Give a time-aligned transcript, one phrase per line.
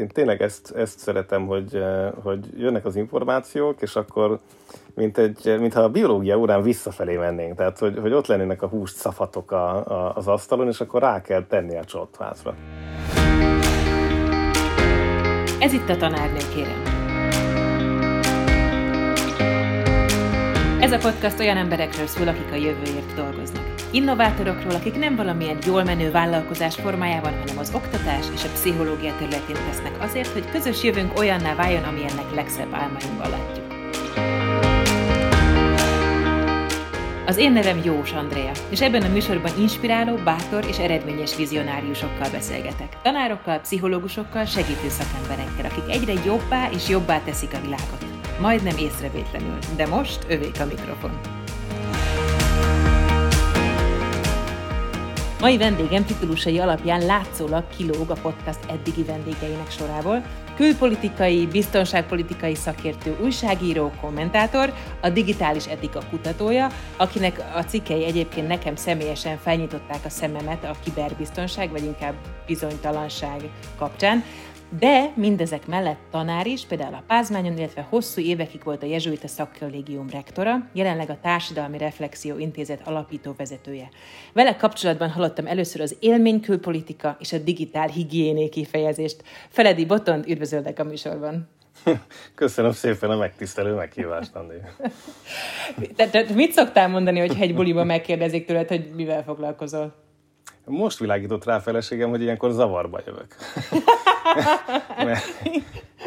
[0.00, 1.82] én tényleg ezt, ezt szeretem, hogy,
[2.22, 4.38] hogy jönnek az információk, és akkor
[4.94, 8.96] mint egy, mintha a biológia órán visszafelé mennénk, tehát hogy, hogy ott lennének a húst
[8.96, 12.54] szafatok a, a, az asztalon, és akkor rá kell tenni a csottvázra.
[15.60, 16.82] Ez itt a tanárnő, kérem.
[20.80, 23.69] Ez a podcast olyan emberekről szól, akik a jövőért dolgoznak.
[23.92, 29.56] Innovátorokról, akik nem valamilyen jól menő vállalkozás formájában, hanem az oktatás és a pszichológia területén
[29.68, 33.66] tesznek azért, hogy közös jövőnk olyanná váljon, amilyennek legszebb álmainkban látjuk.
[37.26, 42.96] Az én nevem Jós Andrea, és ebben a műsorban inspiráló, bátor és eredményes vizionáriusokkal beszélgetek.
[43.02, 48.04] Tanárokkal, pszichológusokkal, segítő szakemberekkel, akik egyre jobbá és jobbá teszik a világot.
[48.40, 51.39] Majdnem észrevétlenül, de most övék a mikrofon.
[55.40, 60.22] Mai vendégem titulusai alapján látszólag kilóg a podcast eddigi vendégeinek sorából.
[60.56, 69.38] Külpolitikai, biztonságpolitikai szakértő, újságíró, kommentátor, a digitális etika kutatója, akinek a cikkei egyébként nekem személyesen
[69.38, 72.14] felnyitották a szememet a kiberbiztonság, vagy inkább
[72.46, 73.40] bizonytalanság
[73.78, 74.24] kapcsán.
[74.78, 80.10] De mindezek mellett tanár is, például a Pázmányon, illetve hosszú évekig volt a Jezsuita Szakkollégium
[80.10, 83.88] rektora, jelenleg a Társadalmi Reflexió Intézet alapító vezetője.
[84.32, 89.22] Vele kapcsolatban hallottam először az élménykülpolitika és a digitál higiéné kifejezést.
[89.48, 91.48] Feledi Botond, üdvözöllek a műsorban!
[92.34, 94.54] Köszönöm szépen a megtisztelő meghívást, Andi.
[95.96, 99.94] Te, te mit szoktál mondani, hogy egy buliban megkérdezik tőled, hogy mivel foglalkozol?
[100.70, 103.34] Most világított rá a feleségem, hogy ilyenkor zavarba jövök.
[105.06, 105.24] mert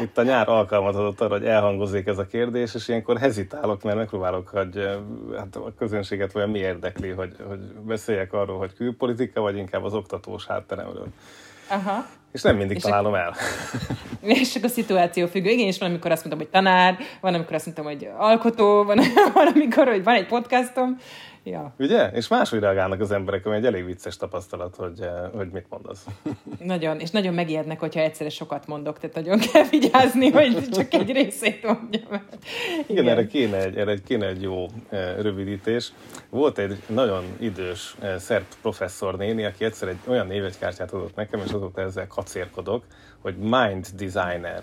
[0.00, 3.96] itt a nyár alkalmat adott arra, hogy elhangozzék ez a kérdés, és ilyenkor hezitálok, mert
[3.96, 4.88] megpróbálok, hogy
[5.36, 9.94] hát a közönséget olyan mi érdekli, hogy, hogy beszéljek arról, hogy külpolitika, vagy inkább az
[9.94, 11.06] oktatós hátteremről.
[11.68, 12.06] Aha.
[12.32, 13.34] És nem mindig és találom el.
[14.20, 15.50] És csak a szituáció függő.
[15.50, 18.98] Igen, és van, amikor azt mondtam, hogy tanár, van, amikor azt mondtam, hogy alkotó, van,
[19.34, 20.98] van amikor, hogy van egy podcastom,
[21.44, 21.74] Ja.
[21.78, 22.10] Ugye?
[22.10, 26.06] És máshogy reagálnak az emberek, ami egy elég vicces tapasztalat, hogy, eh, hogy mit mondasz.
[26.58, 31.12] Nagyon, és nagyon megijednek, hogyha egyszerre sokat mondok, tehát nagyon kell vigyázni, hogy csak egy
[31.12, 32.02] részét mondjam.
[32.02, 32.24] Igen,
[32.86, 35.92] Igen erre, kéne egy, erre kéne egy jó eh, rövidítés.
[36.30, 41.40] Volt egy nagyon idős eh, szerb professzor néni, aki egyszer egy olyan névegykártyát adott nekem,
[41.40, 42.84] és azóta ezzel kacérkodok,
[43.20, 44.62] hogy mind designer.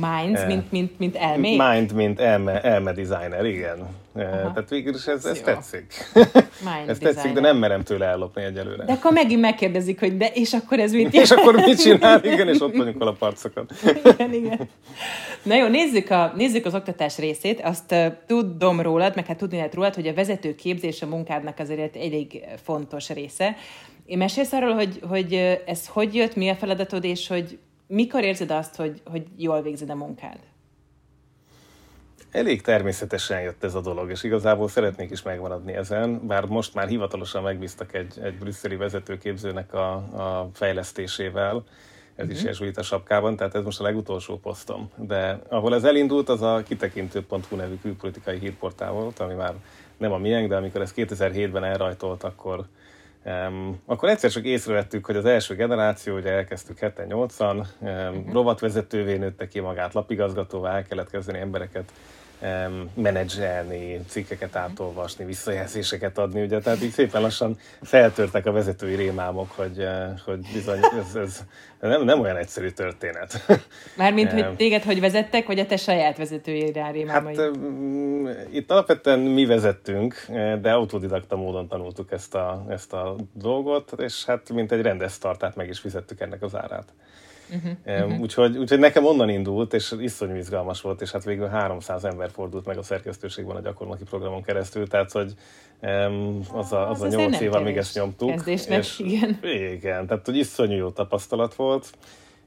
[0.00, 1.62] Minds, eh, mint, mint, mint elmék?
[1.62, 4.00] Mind, mint elme, elme designer, igen.
[4.14, 4.52] Aha.
[4.52, 5.94] Tehát végül is ez, ez tetszik.
[6.14, 8.84] Mind ez tetszik, de nem merem tőle ellopni egyelőre.
[8.84, 12.24] De akkor megint megkérdezik, hogy de, és akkor ez mit És akkor mit csinál?
[12.24, 13.72] Igen, és ott vagyunk a parcokat.
[14.04, 14.68] igen, igen.
[15.42, 17.60] Na jó, nézzük, a, nézzük az oktatás részét.
[17.60, 21.58] Azt uh, tudom rólad, meg hát tudni lehet rólad, hogy a vezető képzés a munkádnak
[21.58, 23.56] azért elég fontos része.
[24.06, 25.34] Én mesélsz arról, hogy, hogy
[25.66, 29.90] ez hogy jött, mi a feladatod, és hogy mikor érzed azt, hogy, hogy jól végzed
[29.90, 30.38] a munkád?
[32.30, 36.88] Elég természetesen jött ez a dolog, és igazából szeretnék is megmaradni ezen, bár most már
[36.88, 41.64] hivatalosan megbíztak egy, egy brüsszeli vezetőképzőnek a, a fejlesztésével,
[42.14, 42.50] ez uh-huh.
[42.50, 42.80] is mhm.
[42.80, 44.90] sapkában, tehát ez most a legutolsó posztom.
[44.96, 49.54] De ahol ez elindult, az a kitekintő.hu nevű külpolitikai hírportál volt, ami már
[49.96, 52.66] nem a miénk, de amikor ez 2007-ben elrajtolt, akkor
[53.24, 59.48] Um, akkor egyszer csak észrevettük, hogy az első generáció, ugye elkezdtük 7-8-an, um, rovatvezetővé nőtte
[59.48, 61.92] ki magát, lapigazgatóvá el kellett kezdeni embereket
[62.94, 69.78] menedzselni, cikkeket átolvasni, visszajelzéseket adni, ugye, tehát így szépen lassan feltörtek a vezetői rémámok, hogy,
[69.78, 71.40] eh, hogy bizony ez, ez
[71.80, 73.46] nem, nem olyan egyszerű történet.
[73.96, 77.36] Mármint, hogy téged hogy vezettek, vagy a te saját vezetői rémámai?
[77.36, 77.50] Hát
[78.50, 84.24] itt alapvetően mi vezettünk, eh, de autodidakta módon tanultuk ezt a, ezt a dolgot, és
[84.24, 86.92] hát mint egy rendes startát meg is fizettük ennek az árát.
[87.54, 88.20] Uh-huh, uh-huh.
[88.20, 92.66] Úgyhogy, úgyhogy nekem onnan indult, és iszonyú izgalmas volt, és hát végül 300 ember fordult
[92.66, 95.34] meg a szerkesztőségben a gyakornoki programon keresztül, tehát hogy
[96.52, 98.30] az a, az, az a 8 év, amíg ezt nyomtuk.
[98.30, 99.38] Kezdésnek, és, igen.
[99.42, 101.92] Igen, tehát hogy iszonyú jó tapasztalat volt.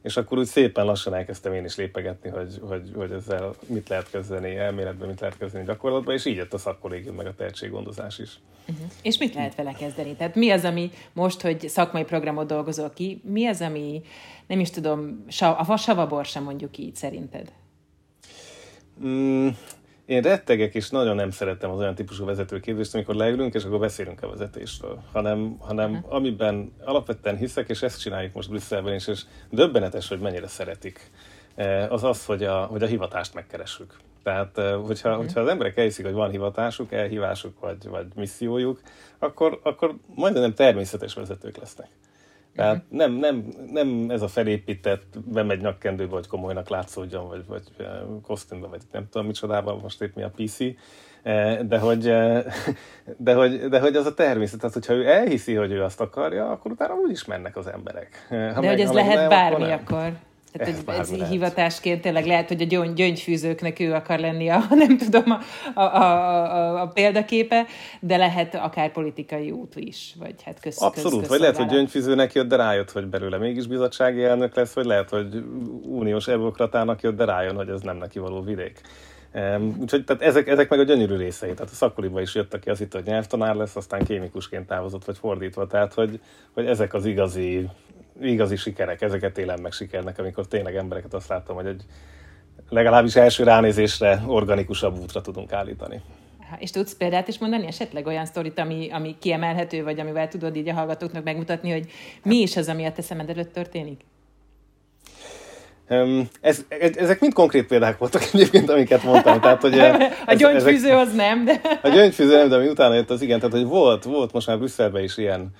[0.05, 4.09] És akkor úgy szépen lassan elkezdtem én is lépegetni, hogy, hogy, hogy ezzel mit lehet
[4.09, 8.39] kezdeni elméletben, mit lehet kezdeni gyakorlatban, és így jött a szakkollégium meg a tehetséggondozás is.
[8.67, 8.85] Uh-huh.
[9.01, 10.15] És mit lehet vele kezdeni?
[10.15, 14.01] Tehát mi az, ami most, hogy szakmai programot dolgozol ki, mi az, ami
[14.47, 15.25] nem is tudom,
[15.67, 17.51] a savabor sem mondjuk így szerinted?
[19.05, 19.47] Mm,
[20.05, 24.23] én rettegek, és nagyon nem szeretem az olyan típusú vezetőképzést, amikor leülünk, és akkor beszélünk
[24.23, 26.13] a vezetésről, hanem, hanem uh-huh.
[26.13, 31.11] amiben alapvetően hiszek, és ezt csináljuk most Brüsszelben is, és döbbenetes, hogy mennyire szeretik,
[31.55, 33.93] eh, az az, hogy a, hogy a hivatást megkeressük.
[34.23, 35.25] Tehát, eh, hogyha, uh-huh.
[35.25, 38.81] hogyha az emberek elhiszik, hogy van hivatásuk, elhívásuk, vagy, vagy missziójuk,
[39.19, 41.87] akkor, akkor majdnem természetes vezetők lesznek.
[42.55, 47.87] Tehát nem, nem, nem ez a felépített, bemegy nyakkendőbe, vagy komolynak látszódjon, vagy, vagy
[48.21, 50.57] kosztümbe, vagy nem tudom micsodában, most épp mi a PC,
[51.67, 52.03] de hogy,
[53.17, 56.49] de hogy, de hogy az a természet, tehát hogyha ő elhiszi, hogy ő azt akarja,
[56.49, 58.25] akkor utána úgy is mennek az emberek.
[58.29, 60.11] Ha de meg, hogy ez lehet nem, bármi akkor, akkor.
[60.57, 64.97] Tehát ez, ez hivatásként tényleg lehet, hogy a gyöngy, gyöngyfűzőknek ő akar lenni a, nem
[64.97, 65.31] tudom,
[65.73, 67.65] a, a, a, a példaképe,
[67.99, 72.33] de lehet akár politikai út is, vagy hát köz, Abszolút, köz, vagy lehet, hogy gyöngyfűzőnek
[72.33, 75.43] jött, de rájött, hogy belőle mégis bizottsági elnök lesz, vagy lehet, hogy
[75.83, 78.81] uniós eurokratának jött, de rájön, hogy ez nem neki való vidék.
[79.33, 81.53] Um, úgyhogy tehát ezek, ezek meg a gyönyörű részei.
[81.53, 85.17] Tehát a szakoliba is jött, aki az itt, hogy nyelvtanár lesz, aztán kémikusként távozott, vagy
[85.17, 85.67] fordítva.
[85.67, 86.19] Tehát, hogy,
[86.53, 87.69] hogy ezek az igazi
[88.21, 91.83] igazi sikerek, ezeket élem meg sikernek, amikor tényleg embereket azt látom, hogy egy
[92.69, 96.01] legalábbis első ránézésre organikusabb útra tudunk állítani.
[96.59, 100.69] És tudsz példát is mondani, esetleg olyan sztorit, ami, ami kiemelhető, vagy amivel tudod így
[100.69, 101.91] a hallgatóknak megmutatni, hogy
[102.23, 104.01] mi is az, ami a te szemed előtt történik?
[106.41, 106.65] Ez,
[106.95, 109.41] ezek mind konkrét példák voltak egyébként, amiket mondtam.
[109.41, 109.79] Tehát, hogy
[110.25, 111.61] a gyöngyfűző az nem, de...
[111.81, 113.39] A gyöngyfűző nem, de ami utána jött, az igen.
[113.39, 115.51] Tehát, hogy volt, volt most már Brüsszelben is ilyen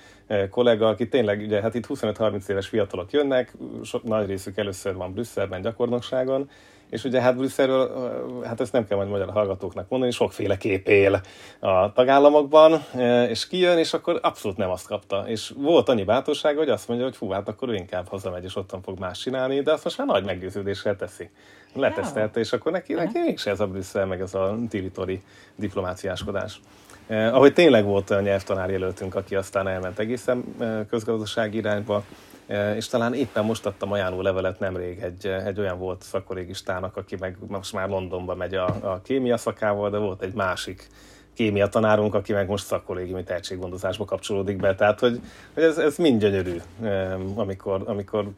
[0.50, 3.52] kollega, aki tényleg, ugye, hát itt 25-30 éves fiatalok jönnek,
[3.84, 6.50] sok, nagy részük először van Brüsszelben gyakornokságon,
[6.90, 11.20] és ugye hát Brüsszelről, hát ezt nem kell majd magyar hallgatóknak mondani, sokféle kép él
[11.58, 12.84] a tagállamokban,
[13.28, 15.24] és kijön, és akkor abszolút nem azt kapta.
[15.26, 18.56] És volt annyi bátorsága, hogy azt mondja, hogy fú, hát akkor ő inkább hazamegy, és
[18.56, 21.30] ottan fog más csinálni, de azt most már nagy meggyőződéssel teszi.
[21.74, 25.22] Letesztelte, és akkor neki, neki mégse ez a Brüsszel, meg ez a tiritori
[25.56, 26.60] diplomáciáskodás.
[27.06, 32.04] Eh, ahogy tényleg volt a nyelvtanár jelöltünk, aki aztán elment egészen eh, közgazdasági irányba,
[32.46, 36.96] Eh, és talán éppen most adtam ajánló levelet nemrég egy, eh, egy olyan volt szakkolégistának,
[36.96, 40.86] aki meg most már Londonba megy a, a kémia szakával, de volt egy másik
[41.34, 44.74] kémia tanárunk, aki meg most szakkollégiumi tehetséggondozásba kapcsolódik be.
[44.74, 45.20] Tehát, hogy,
[45.54, 48.28] hogy ez, ez mind gyönyörű, eh, amikor, amikor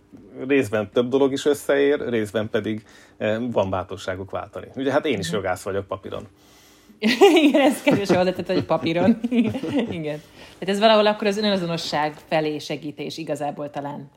[0.47, 2.85] részben több dolog is összeér, részben pedig
[3.51, 4.67] van bátorságuk váltani.
[4.77, 6.29] Ugye hát én is jogász vagyok papíron.
[7.45, 9.21] Igen, ez kevés tehát hogy papíron.
[9.99, 10.23] Igen.
[10.59, 14.11] Tehát ez valahol akkor az önazonosság felé segítés igazából talán.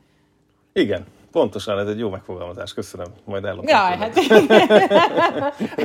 [0.72, 3.06] Igen, Pontosan, ez egy jó megfogalmazás, köszönöm.
[3.24, 3.68] Majd ellopom.
[3.68, 4.20] Jaj, hát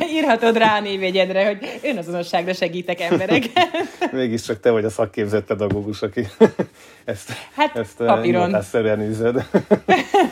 [0.16, 3.44] írhatod rá a névjegyedre, hogy önazonosságra segítek emberek.
[4.12, 6.28] Mégiscsak te vagy a szakképzett pedagógus, aki
[7.06, 8.62] ezt, hát, ezt eh, papíron.
[8.62, 9.46] szerűen űzöd.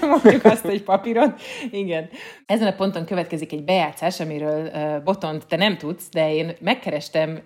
[0.01, 1.33] Mondjuk azt, hogy papíron.
[1.71, 2.09] Igen.
[2.45, 7.39] Ezen a ponton következik egy bejátszás, amiről uh, Botont te nem tudsz, de én megkerestem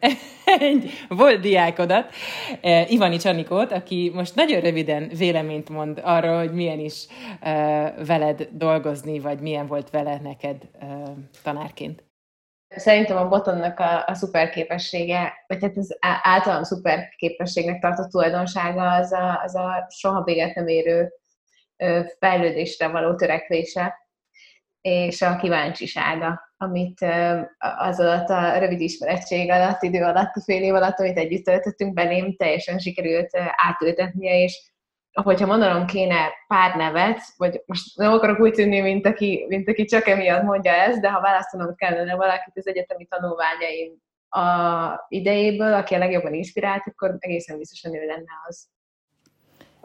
[0.60, 2.14] egy volt diákodat,
[2.64, 7.06] uh, Ivanics Anikót, aki most nagyon röviden véleményt mond arról, hogy milyen is
[7.42, 7.59] uh,
[8.06, 10.70] veled dolgozni, vagy milyen volt vele neked
[11.44, 12.04] tanárként?
[12.76, 18.92] Szerintem a botonnak a, a szuper képessége, vagy hát az általam szuper képességnek tartott tulajdonsága
[18.92, 21.14] az a, az a soha véget nem érő
[22.20, 24.08] fejlődésre való törekvése,
[24.82, 27.06] és a kíváncsisága, amit
[27.58, 31.94] az alatt a rövid ismerettség alatt, idő alatt, a fél év alatt, amit együtt töltöttünk
[31.94, 34.72] belém, teljesen sikerült átültetnie, és
[35.14, 39.86] hogyha mondanom kéne pár nevet, vagy most nem akarok úgy tűnni, mint aki, mint aki
[39.86, 43.92] csak emiatt mondja ezt, de ha választanom kellene valakit az egyetemi tanulmányaim
[44.30, 48.68] a idejéből, aki a legjobban inspirált, akkor egészen biztosan ő lenne az.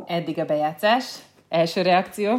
[0.06, 1.18] Eddig a bejátszás.
[1.48, 2.36] Első reakció?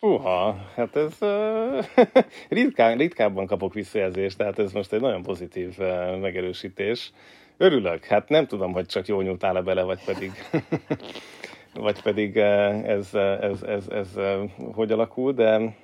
[0.00, 1.84] Uha, hát ez uh,
[2.48, 7.12] ritkán, ritkábban kapok visszajelzést, tehát ez most egy nagyon pozitív uh, megerősítés.
[7.56, 10.32] Örülök, hát nem tudom, hogy csak jó nyúltál-e bele, vagy pedig
[11.78, 15.74] vagy pedig eh, ez, eh, ez, ez, ez, ez eh, hogy alakul, de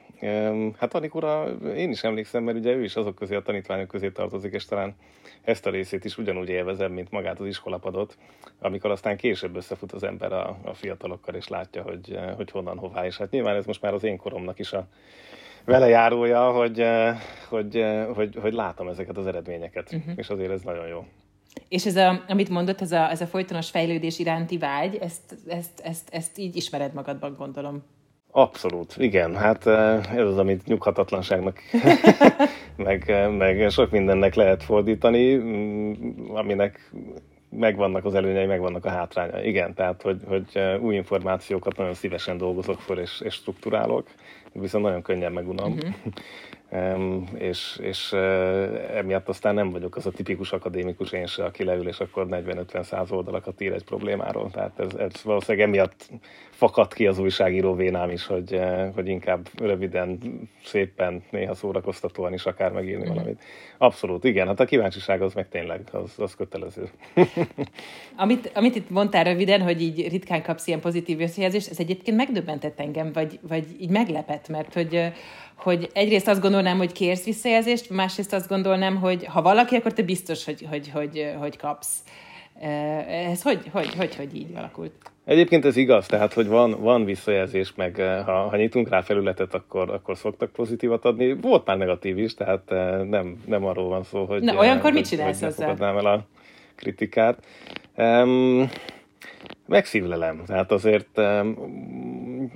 [0.78, 1.46] hát Anikura
[1.76, 4.94] én is emlékszem, mert ugye ő is azok közé, a tanítványok közé tartozik, és talán
[5.42, 8.16] ezt a részét is ugyanúgy élvezem, mint magát az iskolapadot,
[8.60, 13.06] amikor aztán később összefut az ember a, a fiatalokkal, és látja, hogy, hogy honnan, hová.
[13.06, 14.86] És hát nyilván ez most már az én koromnak is a
[15.64, 16.84] vele járója, hogy,
[17.48, 17.84] hogy,
[18.14, 20.12] hogy, hogy látom ezeket az eredményeket, uh-huh.
[20.16, 21.04] és azért ez nagyon jó.
[21.74, 25.80] És ez a, amit mondott, ez a, ez a folytonos fejlődés iránti vágy, ezt, ezt,
[25.80, 27.82] ezt, ezt így ismered magadban, gondolom.
[28.30, 29.36] Abszolút, igen.
[29.36, 31.58] Hát eh, ez az, amit nyughatatlanságnak,
[32.76, 35.92] meg, meg sok mindennek lehet fordítani, mm,
[36.34, 36.90] aminek
[37.50, 39.48] megvannak az előnyei, megvannak a hátrányai.
[39.48, 44.06] Igen, tehát, hogy, hogy eh, új információkat nagyon szívesen dolgozok föl és, és strukturálok,
[44.52, 45.72] viszont nagyon könnyen megunom.
[45.72, 45.94] Uh-huh.
[47.34, 48.12] és, és
[48.94, 52.82] emiatt aztán nem vagyok az a tipikus akadémikus én se, aki leül, és akkor 40-50
[52.82, 54.50] száz oldalakat ír egy problémáról.
[54.50, 56.08] Tehát ez, ez valószínűleg emiatt
[56.50, 58.60] fakadt ki az újságíró vénám is, hogy,
[58.94, 60.18] hogy inkább röviden,
[60.64, 63.42] szépen, néha szórakoztatóan is akár megírni valamit.
[63.78, 66.88] Abszolút, igen, hát a kíváncsiság az meg tényleg, az, az kötelező.
[68.16, 72.80] amit, amit itt mondtál röviden, hogy így ritkán kapsz ilyen pozitív összejelzést, ez egyébként megdöbbentett
[72.80, 75.12] engem, vagy, vagy így meglepett, mert hogy
[75.56, 80.02] hogy egyrészt azt gondolnám, hogy kérsz visszajelzést, másrészt azt gondolnám, hogy ha valaki, akkor te
[80.02, 81.98] biztos, hogy, hogy, hogy, hogy kapsz.
[83.08, 84.92] Ez hogy, hogy, hogy, hogy így alakult?
[85.24, 89.90] Egyébként ez igaz, tehát hogy van, van visszajelzés, meg ha, ha nyitunk rá felületet, akkor,
[89.90, 91.34] akkor szoktak pozitívat adni.
[91.34, 92.70] Volt már negatív is, tehát
[93.08, 94.42] nem, nem arról van szó, hogy...
[94.42, 96.26] Na, olyankor mit csinálsz hogy el a
[96.74, 97.38] kritikát.
[97.96, 98.70] Um,
[99.66, 100.42] megszívlelem.
[100.46, 101.18] Tehát azért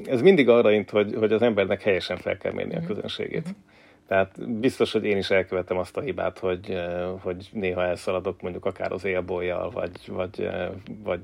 [0.04, 2.86] ez mindig arra int, hogy, hogy az embernek helyesen fel kell mérni a mhm.
[2.86, 3.38] közönségét.
[3.38, 3.56] Uh-huh.
[4.08, 8.64] Tehát biztos, hogy én is elkövetem azt a hibát, hogy, eh, hogy néha elszaladok mondjuk
[8.64, 10.68] akár az élbolyjal, vagy, vagy, eh,
[11.04, 11.20] vagy,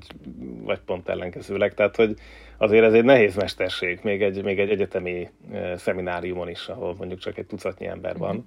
[0.63, 1.73] vagy pont ellenkezőleg.
[1.73, 2.15] Tehát, hogy
[2.57, 7.19] azért ez egy nehéz mesterség, még egy, még egy egyetemi eh, szemináriumon is, ahol mondjuk
[7.19, 8.35] csak egy tucatnyi ember van.
[8.35, 8.45] Uh-huh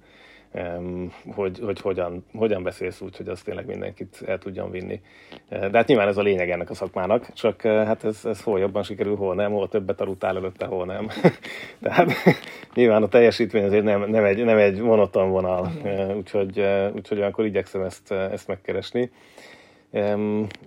[1.35, 5.01] hogy, hogy hogyan, hogyan beszélsz úgy, hogy az tényleg mindenkit el tudjon vinni.
[5.49, 8.59] De hát nyilván ez a lényeg ennek a szakmának, csak eh, hát ez, ez hol
[8.59, 11.07] jobban sikerül, hol nem, hol többet aludtál előtte, hol nem.
[11.81, 12.11] Tehát
[12.75, 17.21] nyilván a teljesítmény azért nem, nem, egy, nem egy monoton vonal, eh, úgyhogy, eh, úgyhogy
[17.21, 19.11] akkor igyekszem ezt, ezt megkeresni.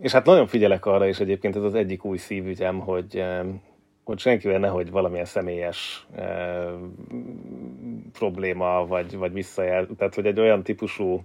[0.00, 3.24] És hát nagyon figyelek arra, és egyébként ez az egyik új szívügyem, hogy
[4.04, 6.24] hogy senkivel nehogy valamilyen személyes e,
[8.12, 11.24] probléma, vagy, vagy visszajel, tehát hogy egy olyan típusú,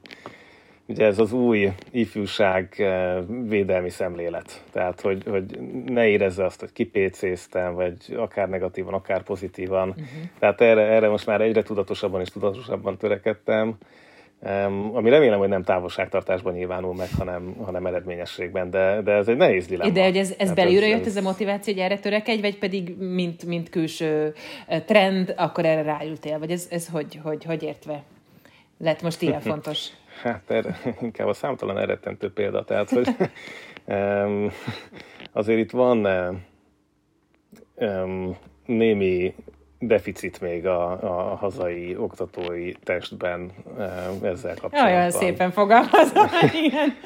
[0.86, 6.72] ugye ez az új ifjúság e, védelmi szemlélet, tehát hogy, hogy ne érezze azt, hogy
[6.72, 10.06] kipécéztem, vagy akár negatívan, akár pozitívan, uh-huh.
[10.40, 13.78] tehát erre, erre most már egyre tudatosabban és tudatosabban törekedtem,
[14.94, 19.68] ami remélem, hogy nem távolságtartásban nyilvánul meg, hanem, hanem eredményességben, de, de ez egy nehéz
[19.68, 19.94] dilemma.
[19.94, 22.98] De hogy ez, ez belülről jött ez, ez a motiváció, hogy erre törekedj, vagy pedig
[22.98, 24.34] mint, mint külső
[24.86, 28.04] trend, akkor erre ráültél, vagy ez, ez hogy, hogy, hogy értve
[28.78, 29.90] lett most ilyen fontos?
[30.22, 33.08] hát erre, inkább a számtalan eredtentő példa, tehát hogy
[35.32, 36.08] azért itt van
[37.76, 39.34] um, némi
[39.80, 44.96] deficit még a, a hazai oktatói testben eh, ezzel kapcsolatban.
[44.96, 46.28] Olyan szépen fogalmazom,
[46.66, 46.98] igen.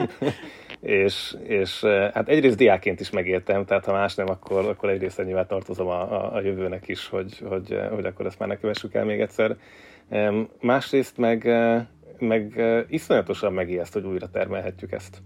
[1.04, 5.24] és, és eh, hát egyrészt diáként is megértem, tehát ha más nem, akkor, akkor egyrészt
[5.24, 8.56] nyilván tartozom a, a, a jövőnek is, hogy, hogy, eh, hogy akkor ezt már ne
[8.56, 9.56] kövessük el még egyszer.
[10.60, 11.48] Másrészt meg,
[12.18, 15.22] meg iszonyatosan megijeszt, hogy újra termelhetjük ezt.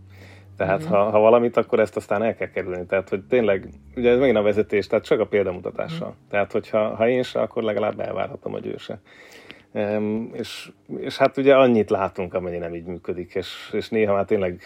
[0.57, 0.89] Tehát mm.
[0.89, 2.87] ha, ha valamit, akkor ezt aztán el kell kerülni.
[2.87, 6.09] Tehát, hogy tényleg, ugye ez megint a vezetés, tehát csak a példamutatással.
[6.09, 6.29] Mm.
[6.31, 9.01] Tehát, hogyha ha én se, akkor legalább elvárhatom, hogy ő se.
[10.33, 14.63] És, és hát ugye annyit látunk, amennyi nem így működik, és, és néha már tényleg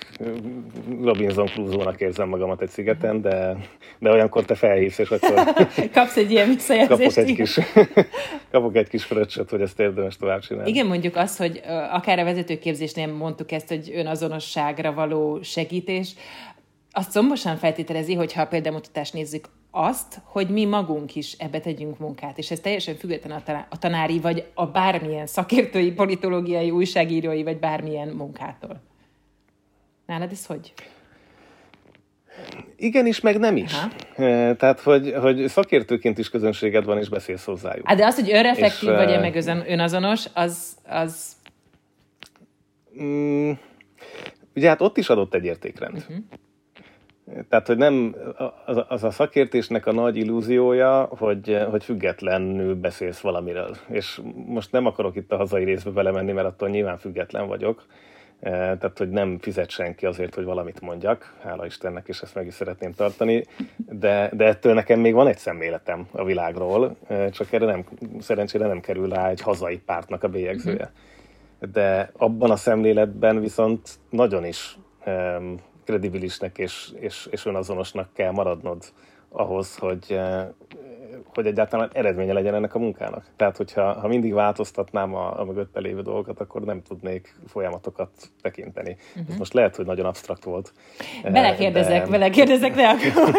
[1.02, 3.56] Robinson Crusoe-nak érzem magamat egy szigeten, de,
[3.98, 5.54] de olyankor te felhívsz, és akkor
[5.92, 7.14] kapsz egy ilyen visszajelzést.
[7.14, 7.58] Kapok egy kis,
[8.52, 10.70] kapok egy kis fröccsöt, hogy ezt érdemes tovább csinálni.
[10.70, 16.14] Igen, mondjuk azt, hogy akár a vezetőképzésnél mondtuk ezt, hogy önazonosságra való segítés,
[16.92, 21.98] azt szombosan feltételezi, hogy ha a példamutatást nézzük, azt, hogy mi magunk is ebbe tegyünk
[21.98, 28.08] munkát, és ez teljesen független a tanári, vagy a bármilyen szakértői, politológiai, újságírói, vagy bármilyen
[28.08, 28.82] munkától.
[30.06, 30.72] Nálad ez hogy?
[32.76, 33.72] Igen is, meg nem is.
[33.72, 34.54] Aha.
[34.54, 37.86] Tehát, hogy, hogy szakértőként is közönséged van, és beszélsz hozzájuk.
[37.86, 40.76] Hát de az, hogy önreflektív és, vagy meg önazonos, az...
[40.88, 41.36] az...
[43.02, 43.50] Mm,
[44.54, 45.96] ugye hát ott is adott egy értékrend.
[45.96, 46.16] Uh-huh.
[47.48, 48.16] Tehát, hogy nem
[48.66, 53.76] az, az a szakértésnek a nagy illúziója, hogy, hogy függetlenül beszélsz valamiről.
[53.88, 57.84] És most nem akarok itt a hazai részbe belemenni, mert attól nyilván független vagyok.
[58.40, 62.46] E, tehát, hogy nem fizet senki azért, hogy valamit mondjak, hála Istennek, és ezt meg
[62.46, 63.44] is szeretném tartani,
[63.76, 67.84] de, de ettől nekem még van egy szemléletem a világról, e, csak erre nem,
[68.18, 70.92] szerencsére nem kerül rá egy hazai pártnak a bélyegzője.
[71.72, 74.78] De abban a szemléletben viszont nagyon is
[75.90, 78.84] kredibilisnek és, és, és önazonosnak kell maradnod
[79.28, 80.46] ahhoz, hogy, eh,
[81.34, 83.24] hogy egyáltalán eredménye legyen ennek a munkának.
[83.36, 88.10] Tehát, hogyha ha mindig változtatnám a, a mögötte lévő dolgokat, akkor nem tudnék folyamatokat
[88.42, 88.96] tekinteni.
[89.08, 89.30] Uh-huh.
[89.30, 90.72] Ez most lehet, hogy nagyon absztrakt volt.
[91.22, 92.10] Eh, belekérdezek, de...
[92.10, 93.34] belekérdezek, de akkor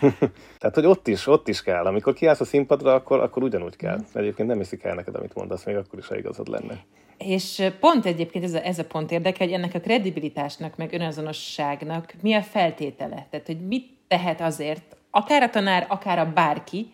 [0.60, 1.84] Tehát, hogy ott is, ott is kell.
[1.84, 3.98] Amikor kiállsz a színpadra, akkor, akkor ugyanúgy kell.
[4.14, 6.84] Egyébként nem hiszik el neked, amit mondasz, még akkor is, ha igazad lenne.
[7.24, 12.14] És pont egyébként ez a, ez a pont érdekel, hogy ennek a kredibilitásnak, meg önazonosságnak
[12.22, 13.26] mi a feltétele?
[13.30, 16.86] Tehát, hogy mit tehet azért, akár a tanár, akár a bárki,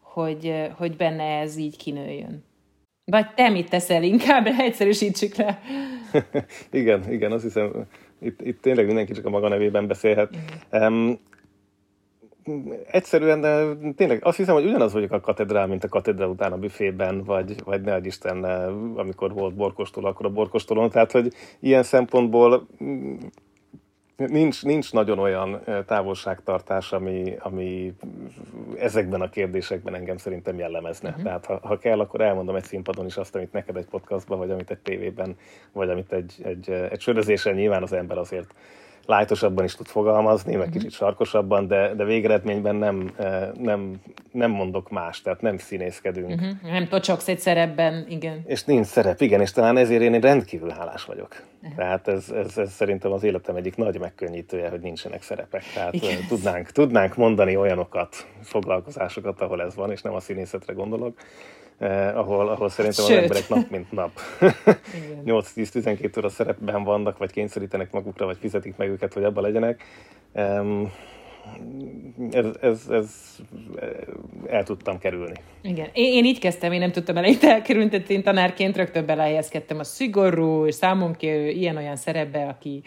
[0.00, 2.44] hogy, hogy benne ez így kinőjön?
[3.04, 5.60] Vagy te mit teszel inkább, egyszerűsítsük le.
[6.70, 7.86] igen, igen, azt hiszem,
[8.20, 10.36] itt, itt tényleg mindenki csak a maga nevében beszélhet.
[10.72, 11.18] Um,
[12.90, 13.64] egyszerűen, de
[13.96, 17.54] tényleg azt hiszem, hogy ugyanaz vagyok a katedrál, mint a katedrál után a büfében, vagy,
[17.64, 18.44] vagy ne Isten,
[18.96, 20.90] amikor volt borkostól, akkor a borkostolon.
[20.90, 22.66] Tehát, hogy ilyen szempontból
[24.16, 27.94] nincs, nincs nagyon olyan távolságtartás, ami, ami
[28.78, 31.08] ezekben a kérdésekben engem szerintem jellemezne.
[31.08, 31.24] Uh-huh.
[31.24, 34.50] Tehát ha, ha kell, akkor elmondom egy színpadon is azt, amit neked egy podcastban, vagy
[34.50, 35.36] amit egy tévében,
[35.72, 38.54] vagy amit egy, egy, egy sörözésen nyilván az ember azért
[39.06, 40.76] lájtosabban is tud fogalmazni, meg mhm.
[40.76, 44.00] kicsit sarkosabban, de, de végeredményben nem, eh, nem,
[44.32, 46.30] nem mondok más, tehát nem színészkedünk.
[46.30, 46.72] Uh-huh.
[46.72, 48.42] Nem tocsogsz egy szerepben, igen.
[48.46, 51.42] És nincs szerep, igen, és talán ezért én rendkívül hálás vagyok.
[51.62, 51.76] Uh-huh.
[51.76, 55.62] Tehát ez, ez, ez szerintem az életem egyik nagy megkönnyítője, hogy nincsenek szerepek.
[55.74, 56.26] Tehát igen.
[56.28, 61.14] tudnánk, tudnánk mondani olyanokat, foglalkozásokat, ahol ez van, és nem a színészetre gondolok
[61.82, 63.16] eh, ahol, ahol szerintem Sőt.
[63.16, 64.10] az emberek nap mint nap
[65.26, 69.82] 8-10-12 óra szerepben vannak, vagy kényszerítenek magukra, vagy fizetik meg őket, hogy abban legyenek.
[70.32, 70.92] Um,
[72.30, 73.10] ez, ez, ez
[74.46, 75.34] el tudtam kerülni.
[75.62, 75.88] Igen.
[75.92, 79.84] Én, én így kezdtem, én nem tudtam eleinte elkerülni, tehát én tanárként rögtön belehelyezkedtem a
[79.84, 82.82] szigorú, számunkérő, ilyen-olyan szerepbe, aki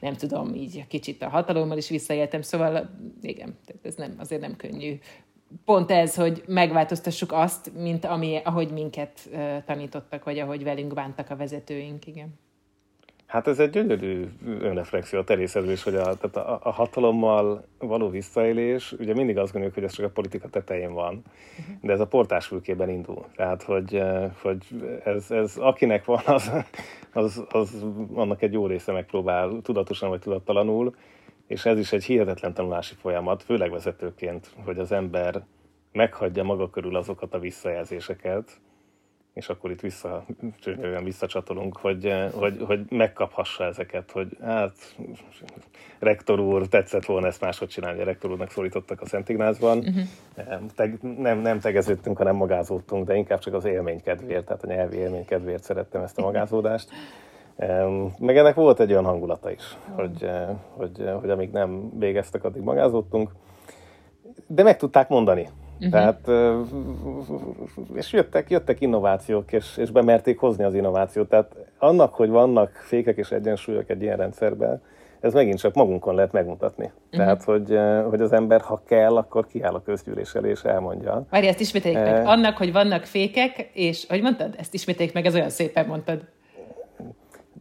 [0.00, 2.90] nem tudom, így kicsit a hatalommal is visszaéltem, szóval
[3.22, 4.98] igen, tehát ez nem, azért nem könnyű
[5.64, 11.30] pont ez, hogy megváltoztassuk azt, mint ami, ahogy minket uh, tanítottak, vagy ahogy velünk bántak
[11.30, 12.38] a vezetőink, igen.
[13.28, 14.28] Hát ez egy gyönyörű
[14.60, 19.74] önreflexió, a terészedés, hogy a, tehát a, a hatalommal való visszaélés, ugye mindig azt gondoljuk,
[19.74, 21.22] hogy ez csak a politika tetején van,
[21.58, 21.76] uh-huh.
[21.82, 23.24] de ez a portásfülkében indul.
[23.36, 24.02] Tehát, hogy,
[24.42, 24.64] hogy
[25.04, 26.50] ez, ez akinek van, az,
[27.12, 30.94] az, az annak egy jó része megpróbál tudatosan vagy tudattalanul,
[31.48, 35.44] és ez is egy hihetetlen tanulási folyamat, főleg vezetőként, hogy az ember
[35.92, 38.60] meghagyja maga körül azokat a visszajelzéseket,
[39.32, 40.24] és akkor itt vissza,
[40.60, 44.96] csönyörűen visszacsatolunk, hogy, hogy, hogy megkaphassa ezeket, hogy hát
[45.98, 49.78] rektor úr, tetszett volna ezt máshogy csinálni, a rektor úrnak szólítottak a Szent Ignázban.
[49.78, 50.04] Uh-huh.
[50.74, 54.96] Teg, nem, nem tegeződtünk, hanem magázódtunk, de inkább csak az élmény kedvéért, tehát a nyelvi
[54.96, 56.90] élmény kedvéért szerettem ezt a magázódást.
[58.18, 62.44] Meg ennek volt egy olyan hangulata is, hogy, eh, hogy, eh, hogy amíg nem végeztek,
[62.44, 63.30] addig magázottunk.
[64.46, 65.48] De meg tudták mondani.
[65.76, 65.90] Uh-huh.
[65.90, 66.54] Tehát, eh,
[67.94, 71.28] és jöttek, jöttek innovációk, és, és bemerték hozni az innovációt.
[71.28, 74.82] Tehát annak, hogy vannak fékek és egyensúlyok egy ilyen rendszerben,
[75.20, 76.84] ez megint csak magunkon lehet megmutatni.
[76.84, 77.10] Uh-huh.
[77.10, 77.78] Tehát, hogy,
[78.10, 81.26] hogy az ember, ha kell, akkor kiáll a közgyűlés elé, és elmondja.
[81.30, 82.26] Várj, ezt ismételjük meg.
[82.26, 84.54] Annak, hogy vannak fékek, és, hogy mondtad?
[84.58, 86.20] Ezt ismételjük meg, ez olyan szépen mondtad.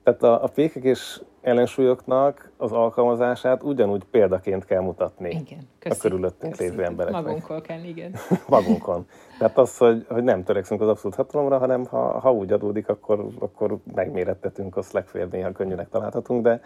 [0.07, 6.01] Tehát a, a fékek és ellensúlyoknak az alkalmazását ugyanúgy példaként kell mutatni igen, köszi, a
[6.01, 6.69] körülöttünk köszi.
[6.69, 7.23] lévő embereknek.
[7.23, 8.15] Magunkon kell, igen.
[8.47, 9.07] Magunkon.
[9.39, 13.27] Tehát az, hogy, hogy nem törekszünk az abszolút hatalomra, hanem ha, ha úgy adódik, akkor,
[13.39, 16.61] akkor megmérettetünk, azt legfeljebb néha könnyűnek találhatunk, de,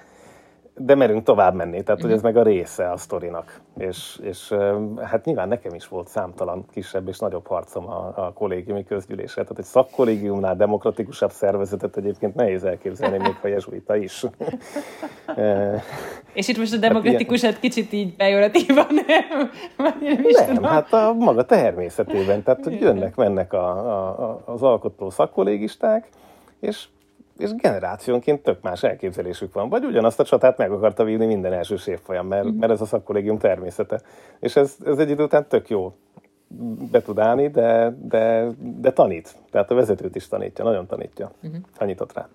[0.85, 3.61] de merünk tovább menni, tehát hogy ez meg a része a sztorinak.
[3.77, 4.55] És, és
[5.01, 9.41] hát nyilván nekem is volt számtalan kisebb és nagyobb harcom a, a kollégiumi közgyűlésre.
[9.41, 14.25] Tehát egy szakkollégiumnál demokratikusabb szervezetet egyébként nehéz elképzelni, még ha jezsuita is.
[16.33, 19.49] és itt most a demokratikus hát kicsit így pejoratívan nem?
[19.77, 22.43] nem, is nem hát a maga természetében.
[22.43, 23.69] Tehát, hogy jönnek, mennek a,
[24.07, 26.09] a, az alkotó szakkollégisták,
[26.59, 26.87] és
[27.41, 29.69] és generációnként tök más elképzelésük van.
[29.69, 32.55] Vagy ugyanazt a csatát meg akarta vívni minden első évfolyam, mert, mhm.
[32.55, 34.01] mert ez a szakkollégium természete.
[34.39, 35.93] És ez, ez egy idő után tök jó
[36.91, 39.35] be tud állni, de, de, de tanít.
[39.51, 41.61] Tehát a vezetőt is tanítja, nagyon tanítja, uh-huh.
[41.77, 42.27] ha nyitott rá.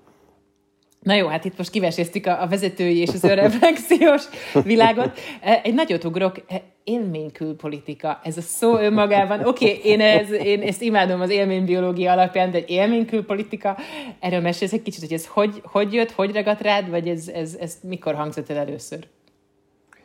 [1.06, 4.24] Na jó, hát itt most kiveséztük a, a vezetői és az önreflexiós
[4.64, 5.18] világot.
[5.40, 10.62] E, egy nagyot ugrok, e, élménykülpolitika, ez a szó önmagában, oké, okay, én, ez, én
[10.62, 13.76] ezt imádom az élménybiológia alapján, de egy élménykülpolitika,
[14.20, 17.56] erről mesélsz egy kicsit, hogy ez hogy, hogy jött, hogy ragadt rád, vagy ez, ez,
[17.60, 18.98] ez mikor hangzott el először?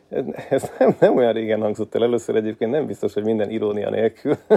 [0.08, 3.90] Ez, ez nem, nem olyan régen hangzott el először, egyébként nem biztos, hogy minden irónia
[3.90, 4.36] nélkül.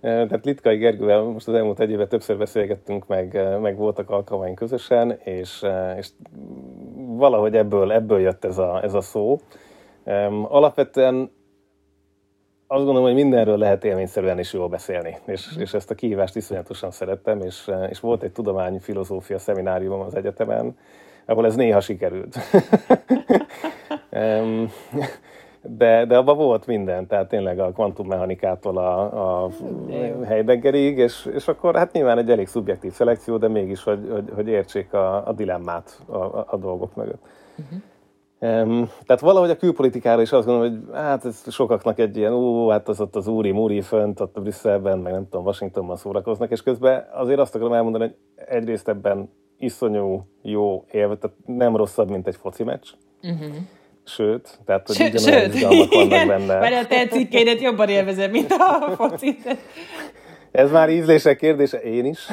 [0.00, 5.18] Tehát Litkai Gergővel most az elmúlt egy évet többször beszélgettünk, meg, meg voltak alkalmaink közösen,
[5.24, 5.64] és,
[5.96, 6.08] és
[6.96, 9.38] valahogy ebből, ebből jött ez a, ez a szó.
[10.48, 11.30] Alapvetően
[12.66, 16.90] azt gondolom, hogy mindenről lehet élményszerűen is jól beszélni, és, és ezt a kihívást iszonyatosan
[16.90, 20.76] szerettem, és, és volt egy tudományi filozófia szemináriumom az egyetemen,
[21.26, 22.36] ahol ez néha sikerült.
[25.62, 29.50] de, de abban volt minden, tehát tényleg a kvantummechanikától a, a
[30.24, 34.48] Heideggerig, és, és akkor hát nyilván egy elég szubjektív szelekció, de mégis, hogy, hogy, hogy
[34.48, 36.16] értsék a, a dilemmát a,
[36.46, 37.22] a dolgok mögött.
[37.58, 37.78] Uh-huh.
[38.40, 42.68] Um, tehát valahogy a külpolitikára is azt gondolom, hogy hát ez sokaknak egy ilyen, ú,
[42.68, 46.50] hát az ott az úri múri fönt, ott a Brüsszelben, meg nem tudom, Washingtonban szórakoznak,
[46.50, 52.10] és közben azért azt akarom elmondani, hogy egyrészt ebben iszonyú jó élve, tehát nem rosszabb,
[52.10, 52.88] mint egy foci meccs.
[53.22, 53.54] Uh-huh.
[54.08, 56.58] Sőt, tehát hogy Sőt, ugyanolyan izgalmak vannak benne.
[56.58, 59.56] Mert a te cikkeidet jobban élvezem, mint a focit.
[60.50, 62.26] Ez már ízlések kérdése, én is.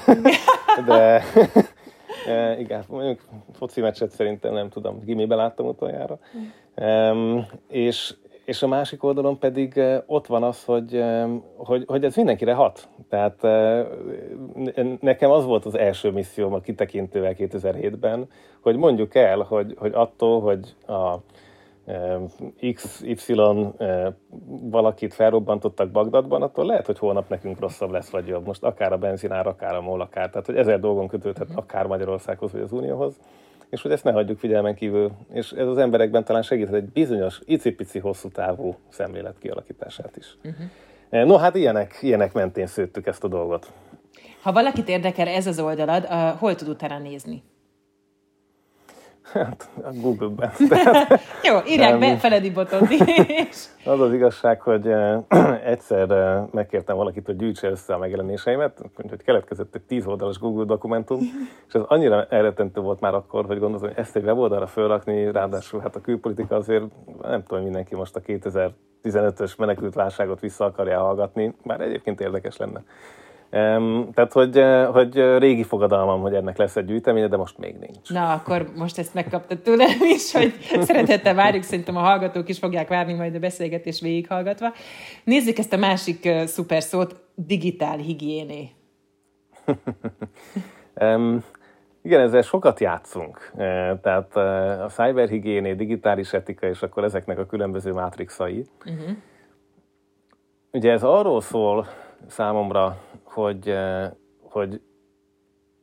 [0.85, 1.23] De
[2.27, 3.19] e, igen, mondjuk
[3.53, 6.19] foci meccset szerintem nem tudom, gimiben láttam utoljára.
[7.11, 7.37] Mm.
[7.69, 8.13] és,
[8.45, 11.03] és a másik oldalon pedig ott van az, hogy,
[11.57, 12.87] hogy, hogy ez mindenkire hat.
[13.09, 13.41] Tehát
[14.99, 18.27] nekem az volt az első misszióm a kitekintővel 2007-ben,
[18.61, 21.15] hogy mondjuk el, hogy, hogy attól, hogy a
[23.15, 23.35] XY
[24.69, 28.45] valakit felrobbantottak Bagdadban, attól lehet, hogy holnap nekünk rosszabb lesz, vagy jobb.
[28.45, 30.29] Most akár a benzinár, akár a MOL, akár.
[30.29, 31.57] Tehát, hogy ezer dolgon kötődhet mhm.
[31.57, 33.19] akár Magyarországhoz, vagy az Unióhoz.
[33.69, 35.11] És hogy ezt ne hagyjuk figyelmen kívül.
[35.33, 40.37] És ez az emberekben talán segíthet egy bizonyos, icipici, hosszú távú szemlélet kialakítását is.
[40.43, 41.27] Uh-huh.
[41.27, 43.71] No, hát ilyenek, ilyenek mentén szőttük ezt a dolgot.
[44.41, 46.05] Ha valakit érdekel ez az oldalad,
[46.39, 47.43] hol tud utána nézni?
[49.31, 50.51] Hát, a Google-ben.
[51.47, 52.97] Jó, írják be Feledi Botodi.
[53.85, 54.87] az az igazság, hogy
[55.73, 56.07] egyszer
[56.51, 61.19] megkértem valakit, hogy gyűjtse össze a megjelenéseimet, hogy keletkezett egy tíz oldalas Google dokumentum,
[61.67, 65.79] és ez annyira elrettentő volt már akkor, hogy gondolom, hogy ezt egy weboldalra felrakni, ráadásul
[65.79, 66.83] hát a külpolitika azért
[67.21, 72.83] nem tudom, mindenki most a 2015-ös menekült válságot vissza akarja hallgatni, már egyébként érdekes lenne.
[74.13, 78.09] Tehát, hogy, hogy régi fogadalmam, hogy ennek lesz egy gyűjteménye, de most még nincs.
[78.09, 80.53] Na, akkor most ezt megkaptad tőlem is, hogy
[80.87, 84.73] szeretettel várjuk, szerintem a hallgatók is fogják várni majd a beszélgetés végighallgatva.
[85.23, 88.69] Nézzük ezt a másik uh, szuper szót, digitál higiéné.
[91.01, 91.43] um,
[92.01, 93.51] igen, ezzel sokat játszunk.
[94.01, 94.35] Tehát
[94.81, 98.65] a cyberhigiéné, digitális etika, és akkor ezeknek a különböző mátrixai.
[98.85, 99.15] Uh-huh.
[100.71, 101.87] Ugye ez arról szól
[102.27, 102.97] számomra,
[103.35, 103.73] hogy,
[104.41, 104.81] hogy